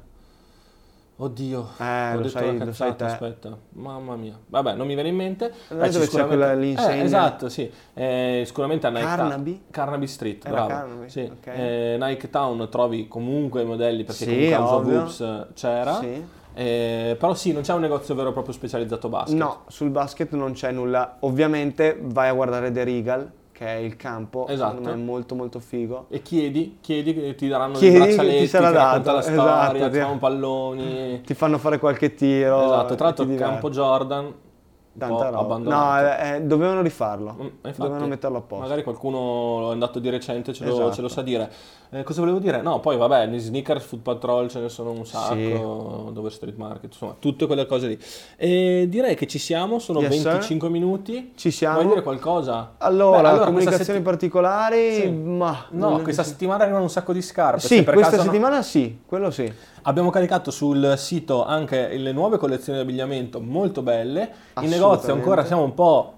Oddio, 1.23 1.67
Eh, 1.77 2.15
lo 2.17 2.27
sai- 2.29 2.57
lo 2.57 2.73
sai 2.73 2.95
te. 2.95 3.03
aspetta, 3.03 3.55
mamma 3.73 4.15
mia. 4.15 4.35
Vabbè, 4.47 4.73
non 4.73 4.87
mi 4.87 4.95
viene 4.95 5.09
in 5.09 5.15
mente. 5.15 5.53
Dove 5.67 5.91
ci 5.91 5.99
c'è 5.99 6.03
sicuramente- 6.05 6.35
quella 6.35 6.53
lì? 6.55 6.73
Eh, 6.73 6.99
esatto, 7.03 7.47
sì. 7.47 7.71
Eh, 7.93 8.41
sicuramente 8.43 8.87
a 8.87 8.89
Nike 8.89 9.05
Carnaby? 9.05 9.61
Carnaby 9.69 10.07
Street, 10.07 10.43
Era 10.45 10.53
bravo. 10.65 10.67
Carnaby, 10.69 11.09
Sì. 11.09 11.19
ok. 11.31 11.45
Eh, 11.47 11.97
Nike 11.99 12.29
Town 12.31 12.67
trovi 12.71 13.07
comunque 13.07 13.61
i 13.61 13.65
modelli 13.65 14.03
perché 14.03 14.23
Sì, 14.23 14.31
comunque 14.31 14.55
House 14.55 14.73
of 14.73 14.79
ovvio. 14.83 14.99
Hoops 15.01 15.19
eh, 15.19 15.47
c'era. 15.53 15.93
Sì. 15.99 16.25
Eh, 16.55 17.15
però 17.19 17.35
sì, 17.35 17.53
non 17.53 17.61
c'è 17.61 17.73
un 17.75 17.81
negozio 17.81 18.15
vero 18.15 18.29
e 18.29 18.33
proprio 18.33 18.53
specializzato 18.55 19.07
basket. 19.07 19.37
No, 19.37 19.61
sul 19.67 19.91
basket 19.91 20.31
non 20.33 20.53
c'è 20.53 20.71
nulla. 20.71 21.17
Ovviamente 21.19 21.99
vai 22.01 22.29
a 22.29 22.33
guardare 22.33 22.71
The 22.71 22.83
Regal, 22.83 23.31
che 23.61 23.67
è 23.67 23.75
il 23.77 23.95
campo, 23.95 24.47
Esatto. 24.47 24.89
è 24.89 24.95
molto 24.95 25.35
molto 25.35 25.59
figo. 25.59 26.07
E 26.09 26.23
chiedi, 26.23 26.79
chiedi 26.81 27.13
che 27.13 27.35
ti 27.35 27.47
daranno 27.47 27.77
Chiedi 27.77 27.93
dei 27.93 28.01
che 28.05 28.09
ti 28.09 28.15
braccialetti, 28.15 28.47
sarà 28.47 28.69
ti 28.69 28.73
racconta 28.75 28.97
dato, 28.97 29.15
la 29.15 29.21
storia, 29.21 29.75
esatto, 29.75 29.89
ti 29.91 29.99
fanno 29.99 30.17
palloni. 30.17 31.21
Ti 31.25 31.33
fanno 31.35 31.57
fare 31.59 31.77
qualche 31.77 32.15
tiro. 32.15 32.63
esatto, 32.65 32.95
tra 32.95 33.05
l'altro 33.05 33.25
il 33.25 33.37
campo 33.37 33.69
Jordan, 33.69 34.33
Tanta 34.97 35.29
roba. 35.29 35.57
No, 35.57 35.99
eh, 35.99 36.35
eh, 36.35 36.41
dovevano 36.41 36.81
rifarlo. 36.81 37.33
Mm, 37.33 37.45
infatti, 37.63 37.77
dovevano 37.77 38.07
metterlo 38.07 38.37
a 38.37 38.41
posto. 38.41 38.63
Magari 38.63 38.83
qualcuno 38.83 39.69
è 39.69 39.71
andato 39.71 39.99
di 39.99 40.09
recente, 40.09 40.51
ce 40.53 40.65
lo, 40.65 40.73
Esatto. 40.73 40.91
ce 40.93 41.01
lo 41.01 41.07
sa 41.07 41.21
dire. 41.21 41.49
Eh, 41.91 42.03
cosa 42.03 42.19
volevo 42.21 42.39
dire? 42.39 42.61
No, 42.61 42.79
poi 42.79 42.97
vabbè, 42.97 43.27
gli 43.27 43.39
sneakers, 43.39 43.83
Food 43.85 44.01
Patrol 44.01 44.49
ce 44.49 44.59
ne 44.59 44.69
sono 44.69 44.91
un 44.91 45.05
sacco, 45.05 46.09
dove 46.13 46.29
Street 46.29 46.55
Market, 46.57 46.91
insomma, 46.91 47.15
tutte 47.19 47.47
quelle 47.47 47.65
cose 47.65 47.87
lì. 47.87 47.99
E 48.37 48.85
direi 48.89 49.15
che 49.15 49.27
ci 49.27 49.39
siamo, 49.39 49.79
sono 49.79 49.99
Yes, 50.01 50.13
sir. 50.15 50.23
25 50.31 50.69
minuti. 50.69 51.31
Ci 51.35 51.51
siamo. 51.51 51.75
Vuoi 51.75 51.87
dire 51.87 52.01
qualcosa? 52.01 52.73
Allora, 52.77 53.17
Beh, 53.21 53.27
questa 53.29 53.45
comunicazioni 53.45 53.83
setti- 53.85 54.01
particolari, 54.01 54.93
Sì. 54.93 55.09
ma... 55.09 55.65
No, 55.71 55.99
questa 56.01 56.23
settimana 56.23 56.63
arrivano 56.63 56.83
un 56.83 56.89
sacco 56.89 57.13
di 57.13 57.21
scarpe. 57.21 57.59
Sì, 57.59 57.77
se 57.77 57.83
questa 57.85 58.01
caso 58.11 58.17
no- 58.17 58.23
settimana 58.23 58.61
sì, 58.61 58.99
quello 59.05 59.31
sì. 59.31 59.51
Abbiamo 59.83 60.09
caricato 60.11 60.51
sul 60.51 60.93
sito 60.97 61.43
anche 61.43 61.97
le 61.97 62.11
nuove 62.11 62.37
collezioni 62.37 62.77
di 62.77 62.83
abbigliamento 62.85 63.39
molto 63.39 63.81
belle. 63.81 64.31
In 64.61 64.69
negozio 64.69 65.13
ancora 65.13 65.43
siamo 65.43 65.63
un 65.63 65.73
po' 65.73 66.13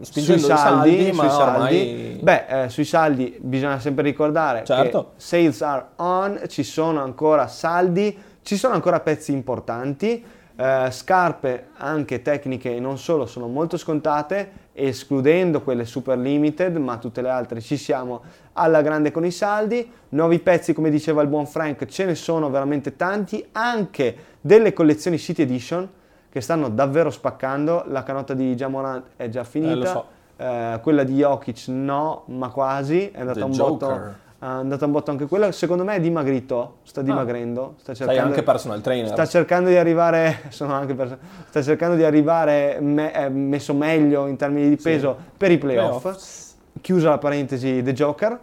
spingendo 0.00 0.46
sui 0.46 0.56
saldi, 0.56 0.90
saldi, 0.90 1.04
sui 1.14 1.28
saldi. 1.28 1.52
ormai... 1.52 2.18
Beh, 2.22 2.46
eh, 2.46 2.68
sui 2.68 2.84
saldi 2.84 3.36
bisogna 3.40 3.78
sempre 3.78 4.04
ricordare 4.04 4.64
Certo. 4.64 5.12
che 5.16 5.20
sales 5.20 5.62
are 5.62 5.86
on, 5.96 6.40
ci 6.48 6.62
sono 6.62 7.02
ancora 7.02 7.46
saldi, 7.48 8.16
ci 8.42 8.56
sono 8.56 8.74
ancora 8.74 9.00
pezzi 9.00 9.32
importanti, 9.32 10.24
eh, 10.56 10.88
scarpe 10.90 11.68
anche 11.76 12.22
tecniche 12.22 12.74
e 12.74 12.80
non 12.80 12.98
solo 12.98 13.26
sono 13.26 13.46
molto 13.46 13.76
scontate, 13.76 14.64
escludendo 14.72 15.62
quelle 15.62 15.84
super 15.84 16.18
limited, 16.18 16.76
ma 16.76 16.98
tutte 16.98 17.22
le 17.22 17.28
altre 17.28 17.60
ci 17.60 17.76
siamo 17.76 18.22
alla 18.54 18.82
grande 18.82 19.10
con 19.10 19.24
i 19.24 19.30
saldi. 19.30 19.90
Nuovi 20.10 20.38
pezzi, 20.38 20.72
come 20.72 20.90
diceva 20.90 21.22
il 21.22 21.28
buon 21.28 21.46
Frank, 21.46 21.84
ce 21.86 22.04
ne 22.04 22.14
sono 22.14 22.50
veramente 22.50 22.96
tanti, 22.96 23.44
anche 23.52 24.16
delle 24.40 24.72
collezioni 24.72 25.18
City 25.18 25.42
Edition 25.42 25.88
che 26.30 26.40
stanno 26.40 26.68
davvero 26.68 27.10
spaccando. 27.10 27.84
La 27.88 28.02
canotta 28.02 28.34
di 28.34 28.54
Jamorant 28.54 29.04
è 29.16 29.28
già 29.28 29.44
finita. 29.44 29.84
Eh, 29.84 29.86
so. 29.86 30.06
Eh, 30.38 30.80
quella 30.82 31.02
di 31.02 31.14
Jokic 31.14 31.68
no, 31.68 32.24
ma 32.26 32.50
quasi, 32.50 33.10
è 33.10 33.20
andata, 33.20 33.38
The 33.38 33.44
un 33.44 33.52
Joker. 33.52 33.88
botto, 33.88 34.14
andata 34.48 34.84
un 34.86 34.92
botto 34.92 35.10
anche 35.10 35.26
quella, 35.26 35.50
secondo 35.52 35.82
me 35.84 35.96
è 35.96 36.00
dimagrito, 36.00 36.76
sta 36.84 37.02
dimagrendo, 37.02 37.74
sta 37.78 37.92
Ah. 37.92 37.94
Sei 37.94 38.06
cercando, 38.06 38.30
anche 38.30 38.42
personal 38.42 38.80
trainer. 38.80 39.08
sta 39.08 39.26
cercando 39.26 39.68
di 39.68 39.76
arrivare, 39.76 40.42
sono 40.50 40.72
anche 40.74 40.94
perso- 40.94 41.18
sta 41.48 41.62
cercando 41.62 41.96
di 41.96 42.04
arrivare 42.04 42.78
me- 42.80 43.12
eh, 43.12 43.28
messo 43.28 43.74
meglio 43.74 44.26
in 44.26 44.36
termini 44.36 44.68
di 44.68 44.76
Sì. 44.76 44.82
peso 44.82 45.16
per 45.36 45.50
i 45.50 45.58
playoff. 45.58 46.00
Playoffs. 46.02 46.56
Chiusa 46.80 47.08
la 47.10 47.18
parentesi 47.18 47.82
The 47.82 47.92
Joker. 47.92 48.38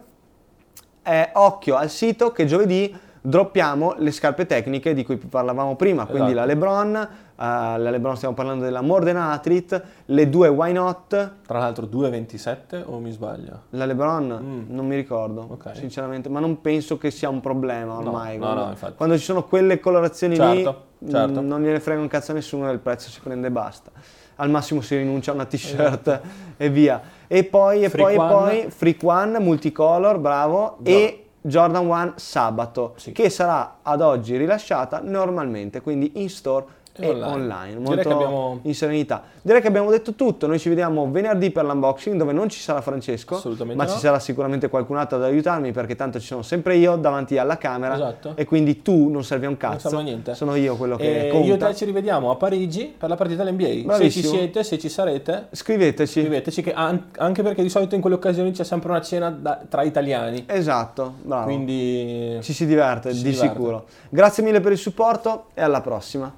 Eh, 1.06 1.30
occhio 1.34 1.76
al 1.76 1.90
sito 1.90 2.32
che 2.32 2.46
giovedì 2.46 2.94
droppiamo 3.26 3.94
le 3.96 4.10
scarpe 4.10 4.44
tecniche 4.44 4.92
di 4.92 5.02
cui 5.02 5.16
parlavamo 5.16 5.76
prima, 5.76 6.04
quindi 6.04 6.32
Esatto. 6.32 6.46
la 6.46 6.52
LeBron, 6.52 6.94
eh, 6.96 7.08
la 7.36 7.90
LeBron 7.90 8.16
stiamo 8.16 8.34
parlando 8.34 8.64
della 8.64 8.82
Than 8.82 9.16
Athlete, 9.16 9.82
le 10.06 10.28
due 10.28 10.48
Why 10.48 10.72
Not, 10.72 11.32
Tra 11.46 11.58
l'altro 11.58 11.86
2,27 11.86 12.82
o 12.84 12.98
mi 12.98 13.10
sbaglio? 13.10 13.62
la 13.70 13.86
LeBron 13.86 14.26
Mm. 14.68 14.74
non 14.74 14.86
mi 14.86 14.94
ricordo, 14.94 15.46
Ok. 15.52 15.74
sinceramente, 15.74 16.28
ma 16.28 16.38
non 16.38 16.60
penso 16.60 16.98
che 16.98 17.10
sia 17.10 17.30
un 17.30 17.40
problema 17.40 17.94
No, 17.94 18.00
ormai. 18.00 18.36
no, 18.36 18.44
quando, 18.44 18.64
no, 18.64 18.70
infatti. 18.70 18.94
quando 18.94 19.16
ci 19.16 19.24
sono 19.24 19.44
quelle 19.44 19.80
colorazioni 19.80 20.36
Certo, 20.36 20.82
lì, 20.98 21.10
certo. 21.10 21.40
mm, 21.40 21.46
non 21.46 21.62
gliene 21.62 21.80
frega 21.80 22.00
un 22.02 22.08
cazzo 22.08 22.32
a 22.32 22.34
nessuno, 22.34 22.70
il 22.70 22.78
prezzo 22.78 23.08
si 23.08 23.20
prende 23.20 23.46
e 23.46 23.50
basta. 23.50 23.90
Al 24.36 24.50
massimo 24.50 24.82
si 24.82 24.96
rinuncia 24.98 25.30
a 25.30 25.34
una 25.34 25.44
t-shirt 25.46 26.20
e 26.58 26.68
via. 26.68 27.00
E 27.26 27.44
poi, 27.44 27.84
e 27.84 27.88
Freak 27.88 28.16
poi, 28.16 28.16
e 28.16 28.18
One. 28.18 28.34
poi, 28.60 28.70
Freak 28.70 29.02
One, 29.02 29.38
multicolor, 29.38 30.18
bravo, 30.18 30.76
Gio- 30.80 30.90
e 30.90 31.23
Jordan 31.46 31.86
1 31.86 32.12
sabato, 32.16 32.94
Sì. 32.96 33.12
che 33.12 33.28
sarà 33.28 33.80
ad 33.82 34.00
oggi 34.00 34.38
rilasciata 34.38 35.00
normalmente, 35.02 35.82
quindi 35.82 36.12
in 36.22 36.30
store 36.30 36.64
E 36.96 37.08
online. 37.08 37.32
online, 37.32 37.66
Direi 37.70 37.82
molto 37.82 38.08
che 38.08 38.14
abbiamo- 38.14 38.58
in 38.62 38.74
serenità. 38.74 39.22
Direi 39.42 39.60
che 39.60 39.66
abbiamo 39.66 39.90
detto 39.90 40.14
tutto, 40.14 40.46
noi 40.46 40.58
ci 40.58 40.68
vediamo 40.68 41.10
venerdì 41.10 41.50
per 41.50 41.64
l'unboxing 41.64 42.16
dove 42.16 42.32
non 42.32 42.48
ci 42.48 42.60
sarà 42.60 42.80
Francesco, 42.80 43.40
ma 43.74 43.84
no. 43.84 43.90
ci 43.90 43.98
sarà 43.98 44.18
sicuramente 44.20 44.68
qualcun 44.68 44.96
altro 44.96 45.16
ad 45.16 45.24
aiutarmi 45.24 45.72
perché 45.72 45.96
tanto 45.96 46.20
ci 46.20 46.26
sono 46.26 46.42
sempre 46.42 46.76
io 46.76 46.96
davanti 46.96 47.36
alla 47.36 47.58
camera 47.58 47.94
Esatto. 47.94 48.32
e 48.36 48.44
quindi 48.44 48.80
tu 48.82 49.08
non 49.08 49.24
servi 49.24 49.46
a 49.46 49.48
un 49.48 49.56
Non 49.60 49.70
cazzo, 49.72 49.96
a 49.96 50.00
niente. 50.02 50.34
sono 50.34 50.54
io 50.54 50.76
quello 50.76 50.96
che 50.96 51.26
E 51.26 51.30
conta. 51.30 51.46
io 51.46 51.54
e 51.54 51.58
te 51.58 51.74
ci 51.74 51.84
rivediamo 51.84 52.30
a 52.30 52.36
Parigi 52.36 52.94
per 52.96 53.08
la 53.08 53.16
partita 53.16 53.42
dell'NBA. 53.42 53.64
Se 53.66 53.72
ci 53.74 53.82
Bravissimo. 53.84 54.32
siete, 54.32 54.62
se 54.64 54.78
ci 54.78 54.88
sarete, 54.88 55.46
Scriveteci. 55.50 56.20
scriveteci 56.20 56.62
che 56.62 56.72
an- 56.72 57.06
anche 57.18 57.42
perché 57.42 57.62
di 57.62 57.68
solito 57.68 57.94
in 57.96 58.00
quelle 58.00 58.16
occasioni 58.16 58.52
c'è 58.52 58.64
sempre 58.64 58.90
una 58.90 59.00
cena 59.00 59.30
da- 59.30 59.60
tra 59.68 59.82
italiani. 59.82 60.44
Esatto, 60.46 61.14
bravo. 61.22 61.44
Quindi 61.44 62.38
Ci 62.40 62.52
si 62.52 62.66
diverte, 62.66 63.10
Ci 63.12 63.22
di 63.22 63.30
diverte. 63.30 63.48
sicuro. 63.48 63.84
Grazie 64.08 64.42
mille 64.42 64.60
per 64.60 64.72
il 64.72 64.78
supporto 64.78 65.46
e 65.54 65.62
alla 65.62 65.80
prossima. 65.80 66.32